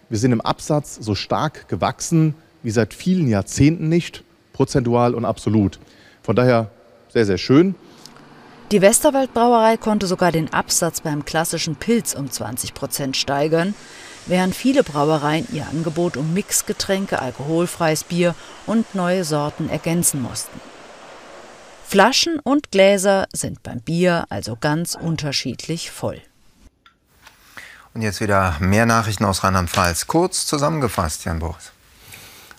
Wir 0.08 0.18
sind 0.18 0.32
im 0.32 0.40
Absatz 0.40 0.96
so 1.00 1.14
stark 1.14 1.68
gewachsen 1.68 2.34
wie 2.62 2.70
seit 2.70 2.94
vielen 2.94 3.26
Jahrzehnten 3.26 3.88
nicht, 3.88 4.22
prozentual 4.52 5.14
und 5.14 5.24
absolut. 5.24 5.80
Von 6.22 6.36
daher 6.36 6.70
sehr, 7.08 7.26
sehr 7.26 7.38
schön. 7.38 7.74
Die 8.70 8.82
Westerwaldbrauerei 8.82 9.76
konnte 9.76 10.06
sogar 10.06 10.30
den 10.30 10.52
Absatz 10.52 11.00
beim 11.00 11.24
klassischen 11.24 11.74
Pilz 11.74 12.14
um 12.14 12.30
20 12.30 12.74
Prozent 12.74 13.16
steigern, 13.16 13.74
während 14.26 14.54
viele 14.54 14.84
Brauereien 14.84 15.48
ihr 15.52 15.66
Angebot 15.66 16.16
um 16.16 16.34
Mixgetränke, 16.34 17.20
alkoholfreies 17.20 18.04
Bier 18.04 18.36
und 18.66 18.94
neue 18.94 19.24
Sorten 19.24 19.68
ergänzen 19.68 20.22
mussten. 20.22 20.60
Flaschen 21.90 22.38
und 22.38 22.70
Gläser 22.70 23.26
sind 23.32 23.64
beim 23.64 23.80
Bier 23.80 24.24
also 24.30 24.54
ganz 24.54 24.94
unterschiedlich 24.94 25.90
voll. 25.90 26.20
Und 27.94 28.02
jetzt 28.02 28.20
wieder 28.20 28.54
mehr 28.60 28.86
Nachrichten 28.86 29.24
aus 29.24 29.42
Rheinland-Pfalz. 29.42 30.06
Kurz 30.06 30.46
zusammengefasst, 30.46 31.24
Jan 31.24 31.40
Boris. 31.40 31.72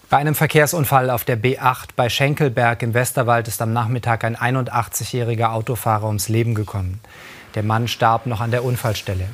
Bei 0.10 0.17
einem 0.17 0.36
Verkehrsunfall 0.36 1.10
auf 1.10 1.24
der 1.24 1.41
B8 1.41 1.91
bei 1.96 2.10
Schenkelberg 2.10 2.84
im 2.84 2.94
Westerwald 2.94 3.48
ist 3.48 3.62
am 3.62 3.72
Nachmittag 3.72 4.26
ein 4.26 4.36
81-jähriger 4.36 5.54
Autofahrer 5.54 6.08
ums 6.08 6.28
Leben 6.28 6.54
gekommen. 6.54 7.00
Der 7.56 7.63
Mann 7.63 7.88
starb 7.88 8.26
noch 8.26 8.41
an 8.41 8.52
der 8.52 8.65
Unfallstelle. 8.65 9.28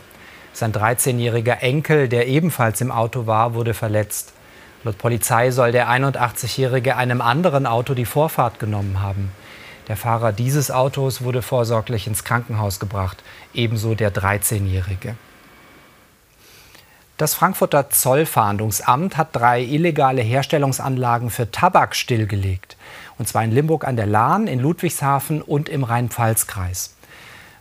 Sein 0.54 0.74
13-jähriger 0.74 1.58
Enkel, 1.62 2.08
der 2.08 2.28
ebenfalls 2.28 2.82
im 2.82 2.92
Auto 2.92 3.26
war, 3.26 3.56
wurde 3.56 3.74
verletzt. 3.74 4.34
Laut 4.84 5.00
Polizei 5.00 5.50
soll 5.50 5.72
der 5.72 5.90
81-jährige 5.90 6.98
einem 6.98 7.20
anderen 7.20 7.66
Auto 7.66 7.96
die 7.96 8.06
Vorfahrt 8.06 8.60
genommen 8.60 9.02
haben. 9.02 9.32
Der 9.88 9.96
Fahrer 9.96 10.34
dieses 10.34 10.70
Autos 10.70 11.22
wurde 11.22 11.42
vorsorglich 11.42 12.08
ins 12.08 12.24
Krankenhaus 12.24 12.80
gebracht, 12.80 13.24
ebenso 13.54 13.96
der 13.96 14.14
13-Jährige. 14.14 15.16
Das 17.16 17.34
Frankfurter 17.34 17.90
Zollfahndungsamt 17.90 19.18
hat 19.18 19.30
drei 19.36 19.64
illegale 19.64 20.22
Herstellungsanlagen 20.22 21.32
für 21.32 21.50
Tabak 21.50 21.96
stillgelegt. 21.96 22.78
Und 23.18 23.28
zwar 23.28 23.44
in 23.44 23.52
Limburg 23.52 23.88
an 23.88 23.96
der 23.96 24.06
Lahn, 24.06 24.46
in 24.46 24.60
Ludwigshafen 24.60 25.42
und 25.42 25.68
im 25.68 25.84
Rhein-Pfalz-Kreis. 25.84 26.94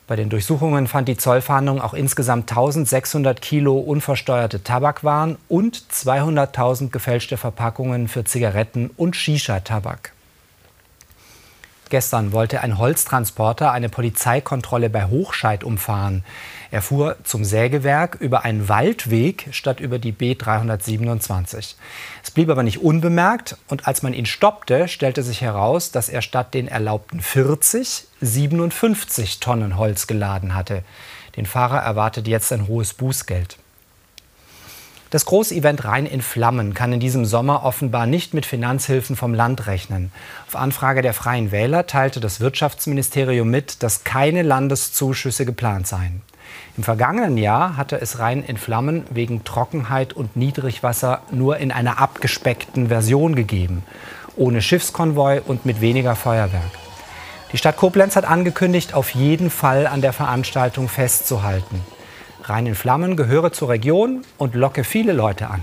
Bei 0.07 0.15
den 0.15 0.29
Durchsuchungen 0.29 0.87
fand 0.87 1.09
die 1.09 1.17
Zollfahndung 1.17 1.81
auch 1.81 1.95
insgesamt 1.95 2.51
1600 2.51 3.41
Kilo 3.41 3.79
unversteuerte 3.79 4.63
Tabakwaren 4.63 5.39
und 5.49 5.77
200.000 5.91 6.91
gefälschte 6.91 7.37
Verpackungen 7.37 8.09
für 8.09 8.25
Zigaretten 8.25 8.91
und 8.97 9.17
Shisha-Tabak. 9.17 10.13
Gestern 11.89 12.33
wollte 12.33 12.63
ein 12.63 12.79
Holztransporter 12.79 13.71
eine 13.71 13.89
Polizeikontrolle 13.89 14.91
bei 14.91 15.07
Hochscheid 15.07 15.63
umfahren. 15.63 16.25
Er 16.73 16.83
fuhr 16.83 17.17
zum 17.23 17.45
Sägewerk 17.45 18.17
über 18.17 18.45
einen 18.45 18.69
Waldweg 18.69 19.49
statt 19.53 19.79
über 19.79 20.01
die 20.01 20.13
B327. 20.13 21.77
Es 22.25 22.31
blieb 22.33 22.51
aber 22.51 22.65
nicht 22.65 22.83
unbemerkt 22.83 23.57
und 23.69 23.87
als 23.87 24.03
man 24.03 24.15
ihn 24.15 24.27
stoppte, 24.27 24.89
stellte 24.89 25.23
sich 25.23 25.43
heraus, 25.43 25.93
dass 25.93 26.09
er 26.09 26.23
statt 26.23 26.55
den 26.55 26.67
erlaubten 26.67 27.21
40 27.21 28.09
57 28.21 29.39
Tonnen 29.39 29.77
Holz 29.77 30.09
geladen 30.09 30.55
hatte. 30.55 30.83
Den 31.37 31.47
Fahrer 31.47 31.79
erwartet 31.79 32.27
jetzt 32.27 32.53
ein 32.53 32.67
hohes 32.67 32.95
Bußgeld. 32.95 33.59
Das 35.11 35.25
Großevent 35.25 35.85
Rhein 35.85 36.05
in 36.05 36.21
Flammen 36.21 36.75
kann 36.75 36.93
in 36.93 36.99
diesem 36.99 37.25
Sommer 37.25 37.65
offenbar 37.65 38.07
nicht 38.07 38.35
mit 38.35 38.45
Finanzhilfen 38.45 39.15
vom 39.15 39.35
Land 39.35 39.69
rechnen. 39.69 40.11
Auf 40.49 40.57
Anfrage 40.57 41.01
der 41.01 41.15
Freien 41.15 41.53
Wähler 41.53 41.87
teilte 41.87 42.19
das 42.19 42.41
Wirtschaftsministerium 42.41 43.49
mit, 43.49 43.85
dass 43.85 44.03
keine 44.03 44.43
Landeszuschüsse 44.43 45.47
geplant 45.47 45.87
seien. 45.87 46.23
Im 46.77 46.83
vergangenen 46.83 47.39
Jahr 47.39 47.77
hatte 47.77 48.01
es 48.01 48.19
Rhein 48.19 48.43
in 48.43 48.57
Flammen 48.57 49.05
wegen 49.11 49.45
Trockenheit 49.45 50.13
und 50.13 50.37
Niedrigwasser 50.37 51.23
nur 51.31 51.59
in 51.59 51.71
einer 51.71 52.01
abgespeckten 52.01 52.89
Version 52.89 53.37
gegeben, 53.37 53.85
ohne 54.35 54.61
Schiffskonvoi 54.61 55.41
und 55.41 55.65
mit 55.67 55.81
weniger 55.81 56.17
Feuerwerk. 56.17 56.63
Die 57.53 57.59
Stadt 57.59 57.77
Koblenz 57.77 58.17
hat 58.17 58.25
angekündigt, 58.25 58.93
auf 58.93 59.11
jeden 59.11 59.51
Fall 59.51 59.87
an 59.87 60.01
der 60.01 60.13
Veranstaltung 60.13 60.89
festzuhalten. 60.89 61.81
Rhein 62.49 62.67
in 62.67 62.77
Flammen 62.77 63.17
gehöre 63.17 63.53
zur 63.53 63.71
Region 63.71 64.25
und 64.39 64.55
locke 64.55 64.85
viele 64.85 65.13
Leute 65.13 65.49
an. 65.49 65.63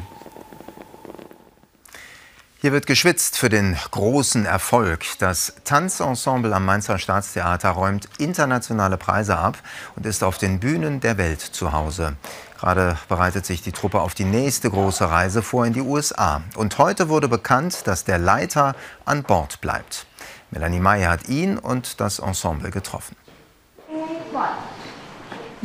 Hier 2.60 2.74
wird 2.74 2.88
geschwitzt 2.88 3.38
für 3.38 3.48
den 3.48 3.78
großen 3.92 4.46
Erfolg. 4.46 5.04
Das 5.20 5.54
Tanzensemble 5.64 6.54
am 6.54 6.66
Mainzer 6.66 6.98
Staatstheater 6.98 7.70
räumt 7.70 8.10
internationale 8.20 8.98
Preise 8.98 9.38
ab 9.38 9.58
und 9.96 10.06
ist 10.06 10.24
auf 10.24 10.38
den 10.38 10.60
Bühnen 10.60 11.00
der 11.00 11.18
Welt 11.18 11.40
zu 11.40 11.72
Hause. 11.72 12.16
Gerade 12.60 12.98
bereitet 13.08 13.46
sich 13.46 13.62
die 13.62 13.72
Truppe 13.72 14.02
auf 14.02 14.14
die 14.14 14.26
nächste 14.26 14.70
große 14.70 15.10
Reise 15.10 15.42
vor 15.42 15.66
in 15.66 15.74
die 15.74 15.82
USA. 15.82 16.42
Und 16.56 16.78
heute 16.78 17.08
wurde 17.08 17.30
bekannt, 17.30 17.88
dass 17.88 18.04
der 18.04 18.18
Leiter 18.18 18.76
an 19.06 19.24
Bord 19.24 19.62
bleibt. 19.62 20.06
Melanie 20.52 20.80
May 20.80 21.04
hat 21.04 21.30
ihn 21.30 21.58
und 21.58 22.00
das 22.02 22.20
Ensemble 22.20 22.72
getroffen. 22.72 23.16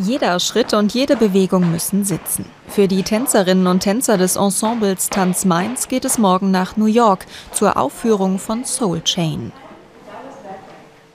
Jeder 0.00 0.38
Schritt 0.38 0.74
und 0.74 0.94
jede 0.94 1.16
Bewegung 1.16 1.72
müssen 1.72 2.04
sitzen. 2.04 2.44
Für 2.68 2.86
die 2.86 3.02
Tänzerinnen 3.02 3.66
und 3.66 3.80
Tänzer 3.80 4.16
des 4.16 4.36
Ensembles 4.36 5.10
Tanz 5.10 5.44
Mainz 5.44 5.88
geht 5.88 6.04
es 6.04 6.18
morgen 6.18 6.52
nach 6.52 6.76
New 6.76 6.86
York 6.86 7.26
zur 7.50 7.76
Aufführung 7.76 8.38
von 8.38 8.64
Soul 8.64 9.02
Chain. 9.02 9.50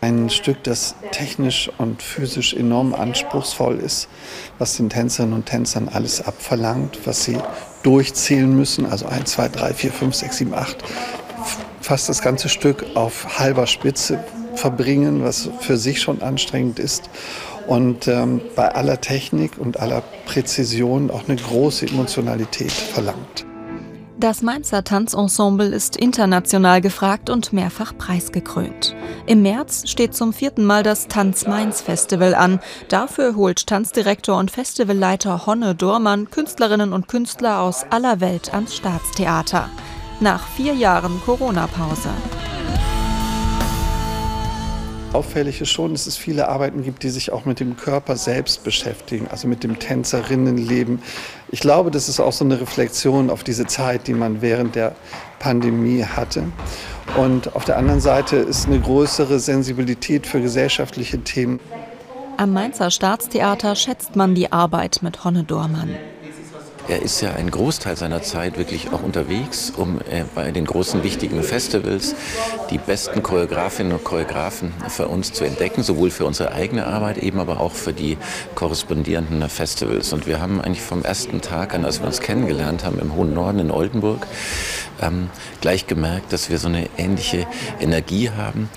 Ein 0.01 0.29
Stück, 0.29 0.61
das 0.63 0.95
technisch 1.11 1.71
und 1.77 2.01
physisch 2.01 2.53
enorm 2.53 2.93
anspruchsvoll 2.93 3.79
ist, 3.79 4.09
was 4.57 4.75
den 4.75 4.89
Tänzerinnen 4.89 5.33
und 5.33 5.45
Tänzern 5.45 5.87
alles 5.87 6.19
abverlangt, 6.21 6.99
was 7.05 7.23
sie 7.23 7.37
durchzählen 7.83 8.53
müssen, 8.53 8.85
also 8.85 9.05
1, 9.05 9.31
2, 9.31 9.47
3, 9.47 9.73
4, 9.75 9.91
5, 9.93 10.13
6, 10.13 10.37
7, 10.39 10.53
8, 10.53 10.83
fast 11.79 12.09
das 12.09 12.21
ganze 12.21 12.49
Stück 12.49 12.85
auf 12.95 13.39
halber 13.39 13.65
Spitze 13.65 14.21
verbringen, 14.55 15.23
was 15.23 15.49
für 15.61 15.77
sich 15.77 16.01
schon 16.01 16.21
anstrengend 16.21 16.79
ist 16.79 17.09
und 17.67 18.07
ähm, 18.07 18.41
bei 18.55 18.73
aller 18.73 19.01
Technik 19.01 19.57
und 19.57 19.79
aller 19.79 20.03
Präzision 20.25 21.11
auch 21.11 21.27
eine 21.27 21.37
große 21.37 21.87
Emotionalität 21.87 22.71
verlangt. 22.71 23.45
Das 24.19 24.41
Mainzer 24.41 24.85
Tanzensemble 24.85 25.67
ist 25.67 25.97
international 25.97 26.79
gefragt 26.79 27.29
und 27.29 27.51
mehrfach 27.51 27.97
preisgekrönt. 27.97 28.95
Im 29.25 29.41
März 29.41 29.89
steht 29.89 30.15
zum 30.15 30.31
vierten 30.31 30.63
Mal 30.63 30.83
das 30.83 31.07
Tanz 31.07 31.45
Mainz 31.45 31.81
Festival 31.81 32.33
an. 32.33 32.61
Dafür 32.87 33.35
holt 33.35 33.67
Tanzdirektor 33.67 34.37
und 34.37 34.49
Festivalleiter 34.49 35.45
Honne 35.45 35.75
Dormann 35.75 36.29
Künstlerinnen 36.29 36.93
und 36.93 37.09
Künstler 37.09 37.59
aus 37.59 37.85
aller 37.89 38.21
Welt 38.21 38.53
ans 38.53 38.75
Staatstheater. 38.75 39.67
Nach 40.21 40.47
vier 40.47 40.73
Jahren 40.73 41.19
Corona-Pause. 41.25 42.09
Auffällig 45.13 45.61
ist 45.61 45.69
schon, 45.69 45.91
dass 45.91 46.07
es 46.07 46.17
viele 46.17 46.49
Arbeiten 46.49 46.83
gibt, 46.83 47.03
die 47.03 47.09
sich 47.09 47.31
auch 47.31 47.45
mit 47.45 47.59
dem 47.59 47.77
Körper 47.77 48.15
selbst 48.15 48.63
beschäftigen, 48.63 49.27
also 49.29 49.47
mit 49.47 49.63
dem 49.63 49.77
Tänzerinnenleben. 49.77 51.03
Ich 51.51 51.59
glaube, 51.59 51.91
das 51.91 52.09
ist 52.09 52.19
auch 52.19 52.33
so 52.33 52.43
eine 52.43 52.59
Reflexion 52.59 53.29
auf 53.29 53.43
diese 53.43 53.67
Zeit, 53.67 54.07
die 54.07 54.15
man 54.15 54.41
während 54.41 54.73
der 54.73 54.95
Pandemie 55.37 56.03
hatte. 56.03 56.45
Und 57.15 57.55
auf 57.55 57.63
der 57.63 57.77
anderen 57.77 58.01
Seite 58.01 58.37
ist 58.37 58.65
eine 58.65 58.79
größere 58.79 59.37
Sensibilität 59.37 60.25
für 60.25 60.41
gesellschaftliche 60.41 61.19
Themen. 61.19 61.59
Am 62.37 62.51
Mainzer 62.51 62.89
Staatstheater 62.89 63.75
schätzt 63.75 64.15
man 64.15 64.33
die 64.33 64.51
Arbeit 64.51 65.01
mit 65.03 65.23
Honne 65.23 65.43
Dormann. 65.43 65.95
Er 66.89 67.01
ist 67.01 67.21
ja 67.21 67.31
einen 67.31 67.49
Großteil 67.49 67.95
seiner 67.95 68.21
Zeit 68.21 68.57
wirklich 68.57 68.91
auch 68.91 69.03
unterwegs, 69.03 69.71
um 69.75 69.99
äh, 70.01 70.25
bei 70.35 70.51
den 70.51 70.65
großen 70.65 71.01
wichtigen 71.01 71.41
Festivals 71.41 72.13
die 72.71 72.77
besten 72.77 73.23
Choreografinnen 73.23 73.93
und 73.93 74.03
Choreografen 74.03 74.73
für 74.89 75.07
uns 75.07 75.31
zu 75.31 75.45
entdecken, 75.45 75.81
sowohl 75.81 76.11
für 76.11 76.25
unsere 76.25 76.51
eigene 76.51 76.85
Arbeit, 76.85 77.19
eben 77.19 77.39
aber 77.39 77.61
auch 77.61 77.71
für 77.71 77.93
die 77.93 78.17
korrespondierenden 78.55 79.47
Festivals. 79.49 80.11
Und 80.11 80.27
wir 80.27 80.41
haben 80.41 80.59
eigentlich 80.59 80.81
vom 80.81 81.03
ersten 81.03 81.39
Tag 81.39 81.73
an, 81.73 81.85
als 81.85 82.01
wir 82.01 82.07
uns 82.07 82.19
kennengelernt 82.19 82.83
haben 82.83 82.99
im 82.99 83.15
hohen 83.15 83.33
Norden 83.33 83.59
in 83.59 83.71
Oldenburg, 83.71 84.27
ähm, 85.01 85.29
gleich 85.61 85.87
gemerkt, 85.87 86.33
dass 86.33 86.49
wir 86.49 86.59
so 86.59 86.67
eine 86.67 86.89
ähnliche 86.97 87.47
Energie 87.79 88.29
haben 88.29 88.69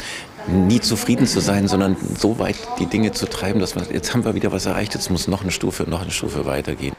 nie 0.46 0.80
zufrieden 0.80 1.26
zu 1.26 1.40
sein, 1.40 1.66
sondern 1.66 1.96
so 2.16 2.38
weit 2.38 2.54
die 2.78 2.86
Dinge 2.86 3.10
zu 3.10 3.28
treiben, 3.28 3.58
dass 3.58 3.74
man 3.74 3.84
jetzt 3.92 4.14
haben 4.14 4.24
wir 4.24 4.36
wieder 4.36 4.52
was 4.52 4.66
erreicht, 4.66 4.94
jetzt 4.94 5.10
muss 5.10 5.26
noch 5.26 5.42
eine 5.42 5.50
Stufe, 5.50 5.90
noch 5.90 6.02
eine 6.02 6.12
Stufe 6.12 6.46
weitergehen 6.46 6.94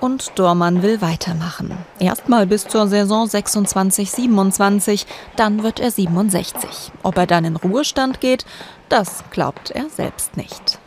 und 0.00 0.38
Dormann 0.38 0.82
will 0.82 1.00
weitermachen. 1.00 1.76
Erstmal 1.98 2.46
bis 2.46 2.66
zur 2.66 2.88
Saison 2.88 3.26
26-27, 3.26 5.06
dann 5.36 5.62
wird 5.62 5.80
er 5.80 5.90
67. 5.90 6.92
Ob 7.02 7.16
er 7.16 7.26
dann 7.26 7.44
in 7.44 7.56
Ruhestand 7.56 8.20
geht, 8.20 8.44
das 8.88 9.24
glaubt 9.30 9.70
er 9.70 9.88
selbst 9.90 10.36
nicht. 10.36 10.78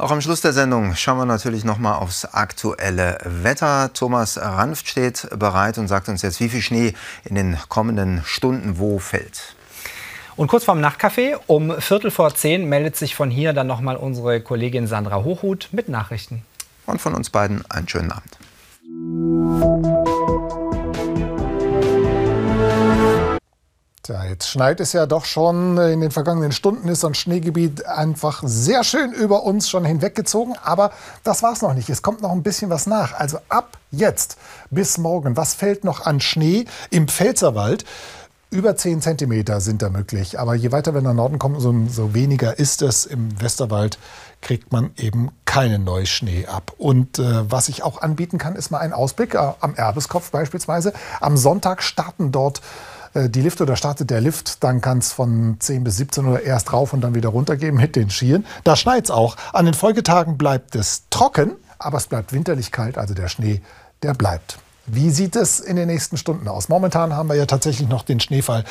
Auch 0.00 0.12
am 0.12 0.20
Schluss 0.20 0.40
der 0.40 0.52
Sendung 0.52 0.94
schauen 0.94 1.18
wir 1.18 1.24
natürlich 1.24 1.64
noch 1.64 1.78
mal 1.78 1.96
aufs 1.96 2.24
aktuelle 2.24 3.18
Wetter. 3.24 3.92
Thomas 3.92 4.38
Ranft 4.38 4.86
steht 4.86 5.28
bereit 5.36 5.76
und 5.76 5.88
sagt 5.88 6.08
uns 6.08 6.22
jetzt, 6.22 6.38
wie 6.38 6.48
viel 6.48 6.62
Schnee 6.62 6.94
in 7.24 7.34
den 7.34 7.58
kommenden 7.68 8.22
Stunden 8.24 8.78
wo 8.78 9.00
fällt. 9.00 9.56
Und 10.38 10.46
kurz 10.46 10.62
vorm 10.62 10.80
Nachtcafé 10.80 11.36
um 11.48 11.80
Viertel 11.80 12.12
vor 12.12 12.32
zehn 12.32 12.68
meldet 12.68 12.94
sich 12.94 13.16
von 13.16 13.28
hier 13.28 13.52
dann 13.52 13.66
nochmal 13.66 13.96
unsere 13.96 14.40
Kollegin 14.40 14.86
Sandra 14.86 15.24
Hochhuth 15.24 15.70
mit 15.72 15.88
Nachrichten. 15.88 16.44
Und 16.86 17.00
von 17.00 17.12
uns 17.14 17.28
beiden 17.28 17.68
einen 17.68 17.88
schönen 17.88 18.12
Abend. 18.12 18.38
Tja, 24.04 24.24
jetzt 24.26 24.48
schneit 24.48 24.78
es 24.78 24.92
ja 24.92 25.06
doch 25.06 25.24
schon. 25.24 25.76
In 25.76 26.00
den 26.00 26.12
vergangenen 26.12 26.52
Stunden 26.52 26.86
ist 26.86 27.00
so 27.00 27.08
ein 27.08 27.14
Schneegebiet 27.14 27.84
einfach 27.86 28.40
sehr 28.44 28.84
schön 28.84 29.12
über 29.12 29.42
uns 29.42 29.68
schon 29.68 29.84
hinweggezogen. 29.84 30.54
Aber 30.62 30.92
das 31.24 31.42
war 31.42 31.52
es 31.52 31.62
noch 31.62 31.74
nicht. 31.74 31.90
Es 31.90 32.00
kommt 32.00 32.22
noch 32.22 32.30
ein 32.30 32.44
bisschen 32.44 32.70
was 32.70 32.86
nach. 32.86 33.12
Also 33.12 33.38
ab 33.48 33.76
jetzt 33.90 34.38
bis 34.70 34.98
morgen, 34.98 35.36
was 35.36 35.54
fällt 35.54 35.82
noch 35.82 36.06
an 36.06 36.20
Schnee 36.20 36.66
im 36.90 37.08
Pfälzerwald? 37.08 37.84
Über 38.50 38.76
10 38.76 39.02
Zentimeter 39.02 39.60
sind 39.60 39.82
da 39.82 39.90
möglich. 39.90 40.38
Aber 40.38 40.54
je 40.54 40.72
weiter 40.72 40.94
wir 40.94 41.02
nach 41.02 41.12
Norden 41.12 41.38
kommen, 41.38 41.60
so, 41.60 41.74
so 41.86 42.14
weniger 42.14 42.58
ist 42.58 42.80
es. 42.80 43.04
Im 43.04 43.38
Westerwald 43.42 43.98
kriegt 44.40 44.72
man 44.72 44.90
eben 44.96 45.30
keinen 45.44 45.84
Neuschnee 45.84 46.46
ab. 46.46 46.72
Und 46.78 47.18
äh, 47.18 47.50
was 47.50 47.68
ich 47.68 47.82
auch 47.82 48.00
anbieten 48.00 48.38
kann, 48.38 48.56
ist 48.56 48.70
mal 48.70 48.78
ein 48.78 48.94
Ausblick 48.94 49.34
äh, 49.34 49.52
am 49.60 49.74
Erbeskopf 49.74 50.30
beispielsweise. 50.30 50.94
Am 51.20 51.36
Sonntag 51.36 51.82
starten 51.82 52.32
dort 52.32 52.62
äh, 53.12 53.28
die 53.28 53.42
Lifte 53.42 53.64
oder 53.64 53.76
startet 53.76 54.08
der 54.08 54.22
Lift. 54.22 54.64
Dann 54.64 54.80
kann 54.80 54.98
es 54.98 55.12
von 55.12 55.56
10 55.58 55.84
bis 55.84 55.98
17 55.98 56.24
Uhr 56.24 56.40
erst 56.40 56.72
rauf 56.72 56.94
und 56.94 57.02
dann 57.02 57.14
wieder 57.14 57.28
runter 57.28 57.58
gehen 57.58 57.74
mit 57.74 57.96
den 57.96 58.08
Skiern. 58.08 58.46
Da 58.64 58.76
schneit 58.76 59.04
es 59.04 59.10
auch. 59.10 59.36
An 59.52 59.66
den 59.66 59.74
Folgetagen 59.74 60.38
bleibt 60.38 60.74
es 60.74 61.02
trocken, 61.10 61.52
aber 61.78 61.98
es 61.98 62.06
bleibt 62.06 62.32
winterlich 62.32 62.72
kalt. 62.72 62.96
Also 62.96 63.12
der 63.12 63.28
Schnee, 63.28 63.60
der 64.02 64.14
bleibt. 64.14 64.58
Wie 64.90 65.10
sieht 65.10 65.36
es 65.36 65.60
in 65.60 65.76
den 65.76 65.86
nächsten 65.86 66.16
Stunden 66.16 66.48
aus? 66.48 66.68
Momentan 66.68 67.14
haben 67.14 67.28
wir 67.28 67.36
ja 67.36 67.46
tatsächlich 67.46 67.88
noch 67.88 68.02
den 68.02 68.20
Schneefall, 68.20 68.64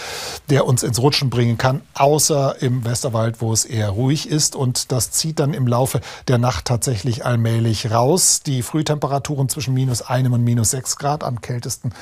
der 0.50 0.66
uns 0.66 0.84
ins 0.84 1.00
Rutschen 1.00 1.30
bringen 1.30 1.58
kann, 1.58 1.82
außer 1.94 2.62
im 2.62 2.84
Westerwald, 2.86 3.40
wo 3.42 3.54
es 3.54 3.66
eher 3.66 3.90
ruhig 3.90 4.30
ist. 4.30 4.56
Und 4.56 4.92
das 4.92 5.12
zieht 5.12 5.40
dann 5.40 5.54
im 5.54 5.68
Laufe 5.68 6.02
der 6.28 6.40
Nacht 6.40 6.66
tatsächlich 6.66 7.26
allmählich 7.26 7.92
raus. 7.92 8.42
Die 8.46 8.64
Frühtemperaturen 8.64 9.48
zwischen 9.48 9.74
minus 9.74 10.02
einem 10.02 10.34
und 10.34 10.44
minus 10.44 10.72
sechs 10.72 10.96
Grad, 10.96 11.24
am 11.24 11.42
kältesten 11.42 11.94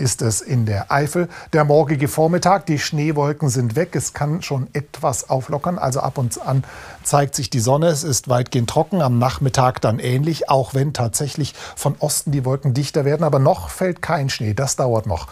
ist 0.00 0.22
es 0.22 0.40
in 0.40 0.66
der 0.66 0.90
Eifel. 0.90 1.28
Der 1.52 1.64
morgige 1.64 2.08
Vormittag, 2.08 2.66
die 2.66 2.78
Schneewolken 2.78 3.50
sind 3.50 3.76
weg. 3.76 3.94
Es 3.94 4.14
kann 4.14 4.42
schon 4.42 4.66
etwas 4.72 5.28
auflockern. 5.28 5.78
Also 5.78 6.00
ab 6.00 6.16
und 6.16 6.40
an 6.40 6.64
zeigt 7.04 7.34
sich 7.34 7.50
die 7.50 7.60
Sonne. 7.60 7.88
Es 7.88 8.02
ist 8.02 8.28
weitgehend 8.28 8.70
trocken. 8.70 9.02
Am 9.02 9.18
Nachmittag 9.18 9.80
dann 9.80 9.98
ähnlich, 9.98 10.48
auch 10.48 10.74
wenn 10.74 10.94
tatsächlich 10.94 11.54
von 11.76 11.94
Osten 11.98 12.32
die 12.32 12.44
Wolken 12.44 12.72
dichter 12.72 13.04
werden. 13.04 13.24
Aber 13.24 13.38
noch 13.38 13.68
fällt 13.68 14.00
kein 14.00 14.30
Schnee. 14.30 14.54
Das 14.54 14.76
dauert 14.76 15.06
noch 15.06 15.28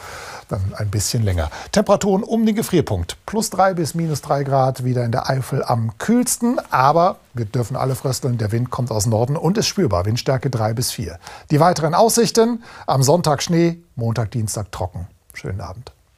dann 0.49 0.75
ein 0.77 0.91
bisschen 0.91 1.23
länger. 1.23 1.51
Temperaturen 1.73 2.23
um 2.23 2.45
den 2.45 2.55
Gefrierpunkt. 2.55 3.17
Plus 3.27 3.51
drei 3.51 3.75
bis 3.75 3.95
minus 3.95 4.23
drei 4.23 4.45
Grad 4.45 4.85
wieder 4.85 5.05
in 5.05 5.13
der 5.13 5.29
Eifel 5.29 5.63
am 5.65 5.97
kühlsten. 5.99 6.61
Aber 6.71 7.17
wir 7.35 7.45
dürfen 7.45 7.77
alle 7.77 7.95
frösteln. 7.95 8.39
Der 8.39 8.53
Wind 8.53 8.71
kommt 8.71 8.91
aus 8.91 9.07
Norden 9.07 9.37
und 9.37 9.59
ist 9.59 9.67
spürbar. 9.67 10.07
Windstärke 10.07 10.51
drei 10.51 10.73
bis 10.73 10.91
vier. 10.91 11.19
Die 11.51 11.61
weiteren 11.61 11.95
Aussichten. 11.95 12.63
Am 12.87 13.03
Sonntag 13.03 13.43
Schnee, 13.43 13.79
Montag, 13.97 14.31
Dienstag 14.31 14.73
trocken. 14.73 15.07
Schönen 15.35 15.61
Abend. 15.61 15.93